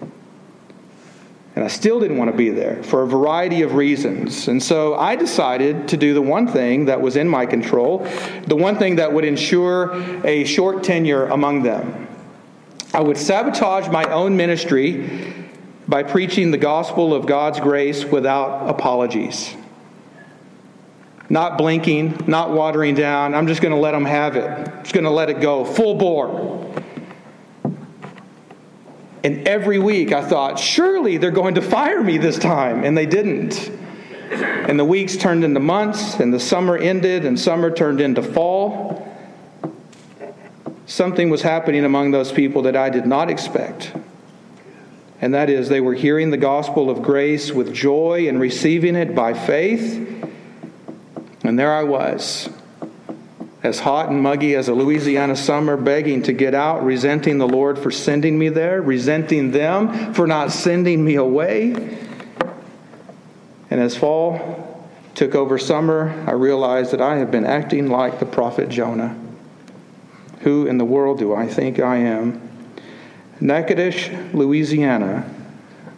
And 1.55 1.65
I 1.65 1.67
still 1.67 1.99
didn't 1.99 2.17
want 2.17 2.31
to 2.31 2.37
be 2.37 2.49
there 2.49 2.81
for 2.83 3.03
a 3.03 3.07
variety 3.07 3.61
of 3.61 3.73
reasons. 3.73 4.47
And 4.47 4.63
so 4.63 4.95
I 4.95 5.15
decided 5.15 5.89
to 5.89 5.97
do 5.97 6.13
the 6.13 6.21
one 6.21 6.47
thing 6.47 6.85
that 6.85 7.01
was 7.01 7.17
in 7.17 7.27
my 7.27 7.45
control, 7.45 8.07
the 8.47 8.55
one 8.55 8.77
thing 8.77 8.95
that 8.95 9.11
would 9.11 9.25
ensure 9.25 9.93
a 10.25 10.45
short 10.45 10.83
tenure 10.83 11.25
among 11.25 11.63
them. 11.63 12.07
I 12.93 13.01
would 13.01 13.17
sabotage 13.17 13.89
my 13.89 14.05
own 14.05 14.37
ministry 14.37 15.33
by 15.87 16.03
preaching 16.03 16.51
the 16.51 16.57
gospel 16.57 17.13
of 17.13 17.25
God's 17.25 17.59
grace 17.59 18.05
without 18.05 18.69
apologies 18.69 19.55
not 21.31 21.57
blinking, 21.57 22.25
not 22.27 22.51
watering 22.51 22.93
down. 22.93 23.33
I'm 23.33 23.47
just 23.47 23.61
going 23.61 23.73
to 23.73 23.79
let 23.79 23.93
them 23.93 24.03
have 24.03 24.35
it. 24.35 24.43
I'm 24.43 24.83
just 24.83 24.93
going 24.93 25.05
to 25.05 25.09
let 25.09 25.29
it 25.29 25.39
go 25.39 25.63
full 25.63 25.95
bore. 25.95 26.69
And 29.23 29.47
every 29.47 29.79
week 29.79 30.11
I 30.11 30.27
thought, 30.27 30.59
surely 30.59 31.15
they're 31.15 31.31
going 31.31 31.55
to 31.55 31.61
fire 31.61 32.03
me 32.03 32.17
this 32.17 32.37
time. 32.37 32.83
And 32.83 32.97
they 32.97 33.05
didn't. 33.05 33.69
And 34.29 34.77
the 34.77 34.83
weeks 34.83 35.15
turned 35.15 35.45
into 35.45 35.61
months, 35.61 36.19
and 36.19 36.33
the 36.33 36.39
summer 36.39 36.77
ended, 36.77 37.25
and 37.25 37.39
summer 37.39 37.71
turned 37.71 38.01
into 38.01 38.21
fall. 38.21 39.07
Something 40.85 41.29
was 41.29 41.41
happening 41.41 41.85
among 41.85 42.11
those 42.11 42.33
people 42.33 42.63
that 42.63 42.75
I 42.75 42.89
did 42.89 43.05
not 43.05 43.29
expect. 43.29 43.93
And 45.21 45.33
that 45.33 45.49
is, 45.49 45.69
they 45.69 45.79
were 45.79 45.93
hearing 45.93 46.29
the 46.29 46.37
gospel 46.37 46.89
of 46.89 47.01
grace 47.01 47.53
with 47.53 47.73
joy 47.73 48.27
and 48.27 48.37
receiving 48.37 48.95
it 48.97 49.15
by 49.15 49.33
faith 49.33 50.09
and 51.51 51.59
there 51.59 51.73
I 51.73 51.83
was, 51.83 52.49
as 53.61 53.81
hot 53.81 54.07
and 54.07 54.23
muggy 54.23 54.55
as 54.55 54.69
a 54.69 54.73
Louisiana 54.73 55.35
summer, 55.35 55.75
begging 55.75 56.23
to 56.23 56.31
get 56.31 56.55
out, 56.55 56.81
resenting 56.81 57.39
the 57.39 57.47
Lord 57.47 57.77
for 57.77 57.91
sending 57.91 58.39
me 58.39 58.47
there, 58.47 58.81
resenting 58.81 59.51
them 59.51 60.13
for 60.13 60.25
not 60.25 60.53
sending 60.53 61.03
me 61.03 61.15
away. 61.15 61.73
And 63.69 63.81
as 63.81 63.97
fall 63.97 64.89
took 65.13 65.35
over 65.35 65.57
summer, 65.57 66.23
I 66.25 66.31
realized 66.31 66.91
that 66.91 67.01
I 67.01 67.17
have 67.17 67.31
been 67.31 67.45
acting 67.45 67.89
like 67.89 68.21
the 68.21 68.25
prophet 68.25 68.69
Jonah. 68.69 69.19
Who 70.43 70.67
in 70.67 70.77
the 70.77 70.85
world 70.85 71.19
do 71.19 71.35
I 71.35 71.47
think 71.47 71.81
I 71.81 71.97
am? 71.97 72.41
Natchitoches, 73.41 74.33
Louisiana 74.33 75.29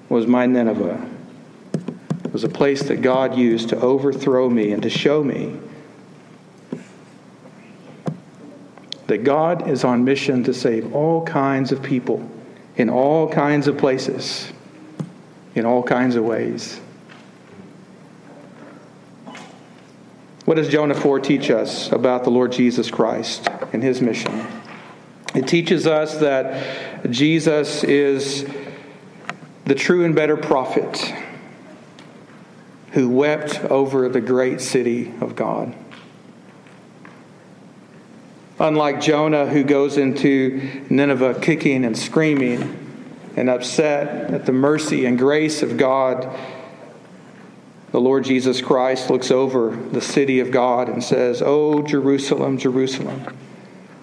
was 0.09 0.25
my 0.25 0.47
Nineveh 0.47 1.12
was 2.33 2.43
a 2.43 2.49
place 2.49 2.81
that 2.83 3.03
God 3.03 3.37
used 3.37 3.69
to 3.69 3.79
overthrow 3.79 4.49
me 4.49 4.71
and 4.71 4.81
to 4.81 4.89
show 4.89 5.23
me 5.23 5.59
that 9.05 9.23
God 9.23 9.69
is 9.69 9.83
on 9.83 10.03
mission 10.03 10.43
to 10.45 10.53
save 10.53 10.95
all 10.95 11.23
kinds 11.23 11.71
of 11.71 11.83
people 11.83 12.27
in 12.75 12.89
all 12.89 13.29
kinds 13.29 13.67
of 13.67 13.77
places, 13.77 14.51
in 15.53 15.63
all 15.63 15.83
kinds 15.83 16.15
of 16.15 16.23
ways. 16.23 16.81
What 20.45 20.55
does 20.55 20.69
Jonah 20.69 20.95
4 20.95 21.19
teach 21.19 21.51
us 21.51 21.91
about 21.91 22.23
the 22.23 22.31
Lord 22.31 22.51
Jesus 22.51 22.89
Christ 22.89 23.47
and 23.73 23.83
his 23.83 24.01
mission? 24.01 24.45
It 25.35 25.47
teaches 25.47 25.85
us 25.85 26.17
that 26.17 27.11
Jesus 27.11 27.83
is 27.83 28.45
the 29.65 29.75
true 29.75 30.03
and 30.03 30.15
better 30.15 30.35
prophet 30.35 31.13
who 32.93 33.09
wept 33.09 33.59
over 33.65 34.07
the 34.07 34.21
great 34.21 34.61
city 34.61 35.13
of 35.19 35.35
God. 35.35 35.75
Unlike 38.59 39.01
Jonah, 39.01 39.47
who 39.47 39.63
goes 39.63 39.97
into 39.97 40.85
Nineveh 40.89 41.39
kicking 41.41 41.85
and 41.85 41.97
screaming 41.97 42.79
and 43.35 43.49
upset 43.49 44.31
at 44.31 44.45
the 44.45 44.51
mercy 44.51 45.05
and 45.05 45.17
grace 45.17 45.63
of 45.63 45.75
God, 45.75 46.29
the 47.91 47.99
Lord 47.99 48.25
Jesus 48.25 48.61
Christ 48.61 49.09
looks 49.09 49.31
over 49.31 49.75
the 49.75 50.01
city 50.01 50.39
of 50.39 50.51
God 50.51 50.87
and 50.87 51.03
says, 51.03 51.41
Oh, 51.43 51.81
Jerusalem, 51.81 52.59
Jerusalem, 52.59 53.25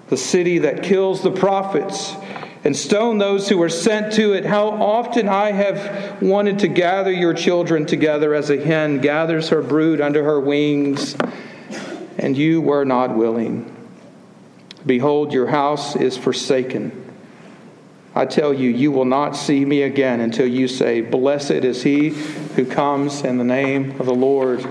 the 0.09 0.16
city 0.16 0.59
that 0.59 0.83
kills 0.83 1.22
the 1.22 1.31
prophets 1.31 2.16
and 2.62 2.77
stone 2.77 3.18
those 3.18 3.49
who 3.49 3.61
are 3.62 3.70
sent 3.70 4.12
to 4.14 4.33
it. 4.33 4.44
How 4.44 4.68
often 4.68 5.29
I 5.29 5.53
have 5.53 6.20
wanted 6.20 6.59
to 6.61 6.68
gather 6.68 7.11
your 7.11 7.33
children 7.33 7.87
together 7.87 8.35
as 8.35 8.51
a 8.51 8.62
hen 8.62 8.99
gathers 8.99 9.49
her 9.49 9.62
brood 9.62 10.01
under 10.01 10.23
her 10.25 10.38
wings, 10.38 11.16
and 12.18 12.37
you 12.37 12.61
were 12.61 12.85
not 12.85 13.16
willing. 13.16 13.75
Behold, 14.85 15.33
your 15.33 15.46
house 15.46 15.96
is 15.96 16.16
forsaken. 16.16 16.96
I 18.14 18.27
tell 18.27 18.53
you, 18.53 18.70
you 18.70 18.90
will 18.90 19.05
not 19.05 19.37
see 19.37 19.64
me 19.64 19.83
again 19.83 20.20
until 20.20 20.46
you 20.46 20.68
say, 20.68 21.01
Blessed 21.01 21.51
is 21.51 21.83
he 21.83 22.09
who 22.09 22.66
comes 22.66 23.23
in 23.23 23.38
the 23.38 23.44
name 23.44 23.99
of 24.01 24.07
the 24.07 24.14
Lord. 24.14 24.66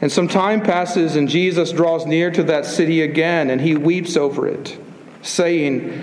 And 0.00 0.10
some 0.10 0.26
time 0.26 0.62
passes, 0.62 1.14
and 1.14 1.28
Jesus 1.28 1.70
draws 1.70 2.04
near 2.04 2.30
to 2.32 2.42
that 2.44 2.66
city 2.66 3.02
again, 3.02 3.50
and 3.50 3.60
he 3.60 3.76
weeps 3.76 4.16
over 4.16 4.48
it, 4.48 4.76
saying, 5.22 6.02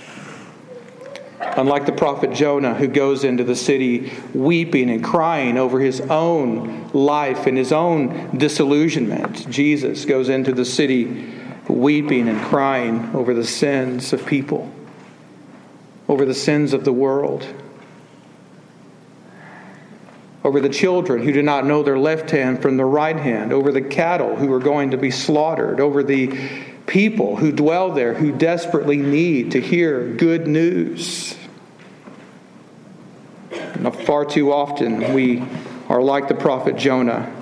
Unlike 1.41 1.85
the 1.85 1.91
prophet 1.91 2.31
Jonah, 2.31 2.73
who 2.73 2.87
goes 2.87 3.23
into 3.23 3.43
the 3.43 3.55
city 3.55 4.11
weeping 4.33 4.89
and 4.89 5.03
crying 5.03 5.57
over 5.57 5.79
his 5.79 5.99
own 6.01 6.89
life 6.93 7.47
and 7.47 7.57
his 7.57 7.71
own 7.71 8.37
disillusionment, 8.37 9.49
Jesus 9.49 10.05
goes 10.05 10.29
into 10.29 10.53
the 10.53 10.65
city 10.65 11.33
weeping 11.67 12.27
and 12.29 12.39
crying 12.41 13.09
over 13.15 13.33
the 13.33 13.43
sins 13.43 14.13
of 14.13 14.25
people, 14.25 14.71
over 16.07 16.25
the 16.25 16.33
sins 16.33 16.73
of 16.73 16.85
the 16.85 16.93
world, 16.93 17.45
over 20.43 20.59
the 20.59 20.69
children 20.69 21.23
who 21.23 21.33
do 21.33 21.41
not 21.41 21.65
know 21.65 21.83
their 21.83 21.99
left 21.99 22.31
hand 22.31 22.61
from 22.61 22.77
their 22.77 22.87
right 22.87 23.17
hand, 23.17 23.51
over 23.51 23.71
the 23.71 23.81
cattle 23.81 24.35
who 24.35 24.51
are 24.53 24.59
going 24.59 24.91
to 24.91 24.97
be 24.97 25.11
slaughtered, 25.11 25.79
over 25.79 26.03
the 26.03 26.27
people 26.87 27.37
who 27.37 27.51
dwell 27.51 27.91
there 27.91 28.13
who 28.13 28.31
desperately 28.31 28.97
need 28.97 29.51
to 29.51 29.61
hear 29.61 30.07
good 30.13 30.47
news. 30.47 31.35
Far 34.05 34.25
too 34.25 34.51
often, 34.51 35.13
we 35.13 35.43
are 35.89 36.01
like 36.01 36.27
the 36.27 36.35
prophet 36.35 36.75
Jonah, 36.75 37.33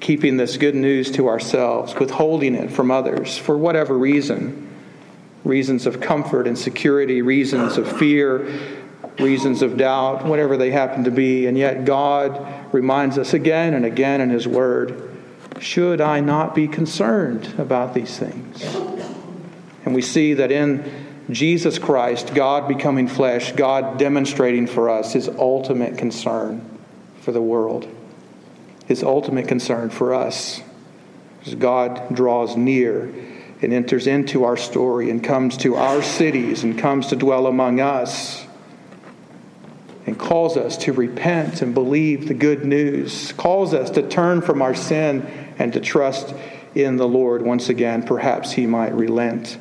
keeping 0.00 0.36
this 0.36 0.56
good 0.56 0.74
news 0.74 1.10
to 1.12 1.28
ourselves, 1.28 1.94
withholding 1.94 2.54
it 2.54 2.70
from 2.70 2.90
others 2.90 3.36
for 3.36 3.56
whatever 3.56 3.96
reason 3.96 4.68
reasons 5.44 5.86
of 5.86 6.00
comfort 6.00 6.46
and 6.46 6.56
security, 6.56 7.20
reasons 7.20 7.76
of 7.76 7.98
fear, 7.98 8.46
reasons 9.18 9.60
of 9.60 9.76
doubt, 9.76 10.24
whatever 10.24 10.56
they 10.56 10.70
happen 10.70 11.04
to 11.04 11.10
be. 11.10 11.46
And 11.46 11.58
yet, 11.58 11.84
God 11.84 12.72
reminds 12.72 13.18
us 13.18 13.34
again 13.34 13.74
and 13.74 13.84
again 13.84 14.20
in 14.20 14.30
His 14.30 14.46
Word 14.46 15.11
should 15.62 16.00
I 16.00 16.20
not 16.20 16.54
be 16.54 16.66
concerned 16.66 17.54
about 17.58 17.94
these 17.94 18.18
things? 18.18 18.64
And 19.84 19.94
we 19.94 20.02
see 20.02 20.34
that 20.34 20.50
in 20.50 20.90
Jesus 21.30 21.78
Christ, 21.78 22.34
God 22.34 22.66
becoming 22.68 23.06
flesh, 23.06 23.52
God 23.52 23.98
demonstrating 23.98 24.66
for 24.66 24.90
us 24.90 25.12
his 25.12 25.28
ultimate 25.28 25.98
concern 25.98 26.68
for 27.20 27.32
the 27.32 27.40
world, 27.40 27.86
his 28.86 29.02
ultimate 29.02 29.46
concern 29.46 29.90
for 29.90 30.14
us. 30.14 30.60
As 31.46 31.54
God 31.54 32.14
draws 32.14 32.56
near 32.56 33.12
and 33.62 33.72
enters 33.72 34.06
into 34.06 34.44
our 34.44 34.56
story 34.56 35.10
and 35.10 35.22
comes 35.22 35.56
to 35.58 35.76
our 35.76 36.02
cities 36.02 36.64
and 36.64 36.78
comes 36.78 37.08
to 37.08 37.16
dwell 37.16 37.46
among 37.46 37.80
us 37.80 38.44
and 40.06 40.18
calls 40.18 40.56
us 40.56 40.76
to 40.76 40.92
repent 40.92 41.62
and 41.62 41.74
believe 41.74 42.26
the 42.26 42.34
good 42.34 42.64
news, 42.64 43.32
calls 43.32 43.72
us 43.72 43.90
to 43.90 44.02
turn 44.02 44.40
from 44.40 44.60
our 44.60 44.74
sin 44.74 45.41
and 45.58 45.72
to 45.72 45.80
trust 45.80 46.34
in 46.74 46.96
the 46.96 47.08
Lord 47.08 47.42
once 47.42 47.68
again. 47.68 48.02
Perhaps 48.02 48.52
He 48.52 48.66
might 48.66 48.94
relent 48.94 49.58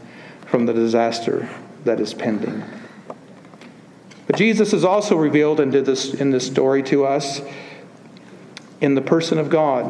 from 0.48 0.66
the 0.66 0.74
disaster 0.74 1.50
that 1.84 2.00
is 2.00 2.14
pending. 2.14 2.64
But 4.28 4.38
Jesus 4.38 4.72
is 4.74 4.86
also 4.86 5.18
revealed 5.18 5.60
into 5.60 5.82
this, 5.82 6.14
in 6.14 6.32
this 6.32 6.46
story 6.48 6.84
to 6.84 7.06
us 7.06 7.42
in 8.80 8.96
the 8.96 9.02
person 9.02 9.38
of 9.38 9.50
God. 9.50 9.86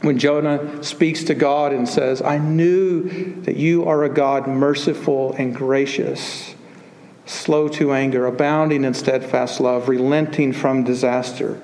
When 0.00 0.18
Jonah 0.18 0.82
speaks 0.82 1.22
to 1.24 1.34
God 1.34 1.72
and 1.72 1.88
says, 1.88 2.22
I 2.22 2.38
knew 2.38 3.40
that 3.42 3.56
you 3.56 3.86
are 3.86 4.02
a 4.02 4.08
God 4.08 4.48
merciful 4.48 5.32
and 5.34 5.54
gracious, 5.54 6.54
slow 7.24 7.68
to 7.68 7.92
anger, 7.92 8.26
abounding 8.26 8.84
in 8.84 8.94
steadfast 8.94 9.60
love, 9.60 9.88
relenting 9.88 10.52
from 10.52 10.82
disaster. 10.82 11.60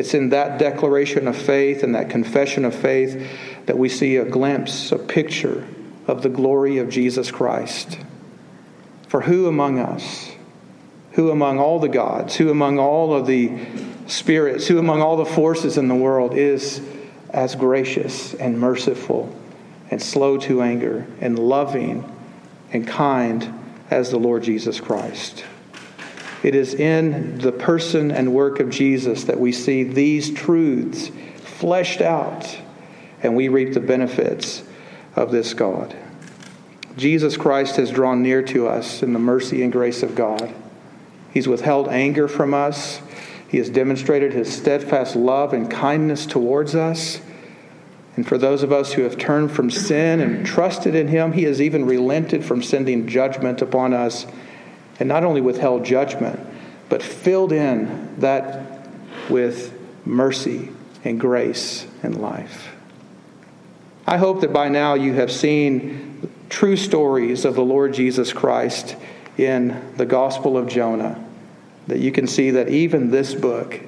It's 0.00 0.14
in 0.14 0.30
that 0.30 0.58
declaration 0.58 1.28
of 1.28 1.36
faith 1.36 1.82
and 1.82 1.94
that 1.94 2.08
confession 2.08 2.64
of 2.64 2.74
faith 2.74 3.22
that 3.66 3.76
we 3.76 3.90
see 3.90 4.16
a 4.16 4.24
glimpse, 4.24 4.92
a 4.92 4.98
picture 4.98 5.68
of 6.06 6.22
the 6.22 6.30
glory 6.30 6.78
of 6.78 6.88
Jesus 6.88 7.30
Christ. 7.30 7.98
For 9.08 9.20
who 9.20 9.46
among 9.46 9.78
us, 9.78 10.32
who 11.12 11.30
among 11.30 11.58
all 11.58 11.80
the 11.80 11.88
gods, 11.88 12.34
who 12.36 12.50
among 12.50 12.78
all 12.78 13.12
of 13.12 13.26
the 13.26 13.52
spirits, 14.06 14.66
who 14.68 14.78
among 14.78 15.02
all 15.02 15.18
the 15.18 15.26
forces 15.26 15.76
in 15.76 15.88
the 15.88 15.94
world 15.94 16.32
is 16.32 16.80
as 17.28 17.54
gracious 17.54 18.32
and 18.32 18.58
merciful 18.58 19.30
and 19.90 20.00
slow 20.00 20.38
to 20.38 20.62
anger 20.62 21.06
and 21.20 21.38
loving 21.38 22.10
and 22.72 22.88
kind 22.88 23.52
as 23.90 24.10
the 24.10 24.18
Lord 24.18 24.44
Jesus 24.44 24.80
Christ? 24.80 25.44
It 26.42 26.54
is 26.54 26.74
in 26.74 27.38
the 27.38 27.52
person 27.52 28.10
and 28.10 28.32
work 28.32 28.60
of 28.60 28.70
Jesus 28.70 29.24
that 29.24 29.38
we 29.38 29.52
see 29.52 29.82
these 29.82 30.32
truths 30.32 31.10
fleshed 31.36 32.00
out 32.00 32.58
and 33.22 33.36
we 33.36 33.48
reap 33.48 33.74
the 33.74 33.80
benefits 33.80 34.62
of 35.14 35.30
this 35.30 35.52
God. 35.52 35.94
Jesus 36.96 37.36
Christ 37.36 37.76
has 37.76 37.90
drawn 37.90 38.22
near 38.22 38.42
to 38.44 38.66
us 38.68 39.02
in 39.02 39.12
the 39.12 39.18
mercy 39.18 39.62
and 39.62 39.72
grace 39.72 40.02
of 40.02 40.14
God. 40.14 40.54
He's 41.32 41.46
withheld 41.46 41.88
anger 41.88 42.26
from 42.26 42.54
us. 42.54 43.00
He 43.48 43.58
has 43.58 43.70
demonstrated 43.70 44.32
his 44.32 44.54
steadfast 44.54 45.16
love 45.16 45.52
and 45.52 45.70
kindness 45.70 46.26
towards 46.26 46.74
us. 46.74 47.20
And 48.16 48.26
for 48.26 48.38
those 48.38 48.62
of 48.62 48.72
us 48.72 48.92
who 48.92 49.02
have 49.02 49.18
turned 49.18 49.52
from 49.52 49.70
sin 49.70 50.20
and 50.20 50.44
trusted 50.44 50.94
in 50.94 51.08
him, 51.08 51.32
he 51.32 51.44
has 51.44 51.60
even 51.60 51.86
relented 51.86 52.44
from 52.44 52.62
sending 52.62 53.06
judgment 53.06 53.62
upon 53.62 53.94
us. 53.94 54.26
And 55.00 55.08
not 55.08 55.24
only 55.24 55.40
withheld 55.40 55.84
judgment, 55.84 56.38
but 56.88 57.02
filled 57.02 57.52
in 57.52 58.20
that 58.20 58.86
with 59.28 59.76
mercy 60.04 60.70
and 61.04 61.18
grace 61.18 61.86
and 62.02 62.20
life. 62.20 62.74
I 64.06 64.18
hope 64.18 64.40
that 64.40 64.52
by 64.52 64.68
now 64.68 64.94
you 64.94 65.14
have 65.14 65.30
seen 65.32 66.28
true 66.48 66.76
stories 66.76 67.44
of 67.44 67.54
the 67.54 67.64
Lord 67.64 67.94
Jesus 67.94 68.32
Christ 68.32 68.96
in 69.38 69.94
the 69.96 70.06
Gospel 70.06 70.58
of 70.58 70.68
Jonah, 70.68 71.24
that 71.86 72.00
you 72.00 72.12
can 72.12 72.26
see 72.26 72.50
that 72.50 72.68
even 72.68 73.10
this 73.10 73.34
book 73.34 73.80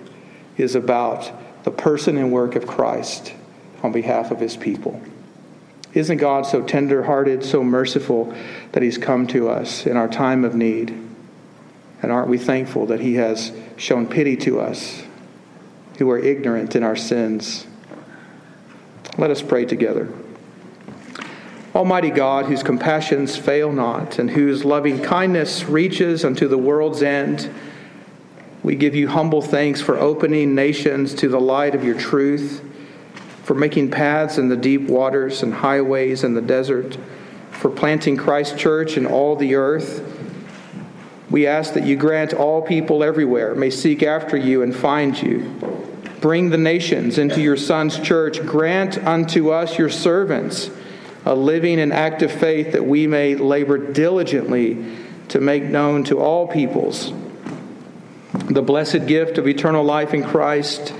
is 0.56 0.74
about 0.74 1.30
the 1.64 1.70
person 1.70 2.16
and 2.16 2.32
work 2.32 2.56
of 2.56 2.66
Christ 2.66 3.34
on 3.82 3.92
behalf 3.92 4.30
of 4.30 4.40
his 4.40 4.56
people. 4.56 5.00
Isn't 5.94 6.16
God 6.16 6.46
so 6.46 6.62
tender 6.62 7.02
hearted, 7.02 7.44
so 7.44 7.62
merciful 7.62 8.34
that 8.72 8.82
he's 8.82 8.96
come 8.96 9.26
to 9.28 9.48
us 9.48 9.86
in 9.86 9.96
our 9.96 10.08
time 10.08 10.44
of 10.44 10.54
need? 10.54 10.90
And 12.00 12.10
aren't 12.10 12.28
we 12.28 12.38
thankful 12.38 12.86
that 12.86 13.00
he 13.00 13.14
has 13.14 13.52
shown 13.76 14.06
pity 14.06 14.36
to 14.38 14.60
us 14.60 15.02
who 15.98 16.10
are 16.10 16.18
ignorant 16.18 16.74
in 16.74 16.82
our 16.82 16.96
sins? 16.96 17.66
Let 19.18 19.30
us 19.30 19.42
pray 19.42 19.66
together. 19.66 20.08
Almighty 21.74 22.10
God, 22.10 22.46
whose 22.46 22.62
compassions 22.62 23.36
fail 23.36 23.72
not, 23.72 24.18
and 24.18 24.30
whose 24.30 24.64
loving 24.64 25.02
kindness 25.02 25.64
reaches 25.64 26.24
unto 26.24 26.48
the 26.48 26.58
world's 26.58 27.02
end, 27.02 27.50
we 28.62 28.76
give 28.76 28.94
you 28.94 29.08
humble 29.08 29.42
thanks 29.42 29.80
for 29.80 29.98
opening 29.98 30.54
nations 30.54 31.14
to 31.14 31.28
the 31.28 31.40
light 31.40 31.74
of 31.74 31.82
your 31.82 31.98
truth, 31.98 32.62
for 33.42 33.54
making 33.54 33.90
paths 33.90 34.38
in 34.38 34.48
the 34.48 34.56
deep 34.56 34.82
waters 34.82 35.42
and 35.42 35.52
highways 35.52 36.24
in 36.24 36.34
the 36.34 36.40
desert, 36.40 36.96
for 37.50 37.70
planting 37.70 38.16
Christ 38.16 38.58
Church 38.58 38.96
in 38.96 39.06
all 39.06 39.36
the 39.36 39.54
earth. 39.54 40.08
We 41.30 41.46
ask 41.46 41.74
that 41.74 41.84
you 41.84 41.96
grant 41.96 42.34
all 42.34 42.62
people 42.62 43.02
everywhere 43.02 43.54
may 43.54 43.70
seek 43.70 44.02
after 44.02 44.36
you 44.36 44.62
and 44.62 44.74
find 44.74 45.20
you. 45.20 45.40
Bring 46.20 46.50
the 46.50 46.58
nations 46.58 47.18
into 47.18 47.40
your 47.40 47.56
Son's 47.56 47.98
church. 47.98 48.44
Grant 48.44 48.98
unto 48.98 49.50
us, 49.50 49.78
your 49.78 49.88
servants, 49.88 50.70
a 51.24 51.34
living 51.34 51.80
and 51.80 51.92
active 51.92 52.30
faith 52.30 52.72
that 52.72 52.84
we 52.84 53.06
may 53.06 53.34
labor 53.34 53.78
diligently 53.78 54.96
to 55.28 55.40
make 55.40 55.64
known 55.64 56.04
to 56.04 56.20
all 56.20 56.46
peoples 56.46 57.12
the 58.32 58.62
blessed 58.62 59.06
gift 59.06 59.38
of 59.38 59.46
eternal 59.46 59.84
life 59.84 60.14
in 60.14 60.22
Christ, 60.22 60.94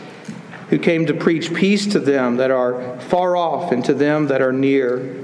who 0.73 0.79
came 0.79 1.05
to 1.05 1.13
preach 1.13 1.53
peace 1.53 1.85
to 1.85 2.01
them 2.01 2.39
that 2.39 2.51
are 2.51 2.99
far 2.99 3.37
off 3.37 3.73
and 3.73 3.85
to 3.85 3.93
them 3.93 4.29
that 4.29 4.41
are 4.41 4.55
near. 4.55 5.23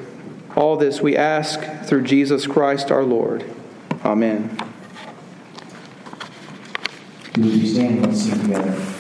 All 0.55 0.77
this 0.77 1.01
we 1.01 1.17
ask 1.17 1.59
through 1.87 2.03
Jesus 2.03 2.47
Christ 2.47 2.91
our 2.91 3.03
Lord. 3.03 3.47
Amen. 4.05 4.59
Would 7.39 7.47
you 7.47 7.67
stand 7.67 8.05
and 8.05 8.15
sing 8.15 8.43
together? 8.43 8.98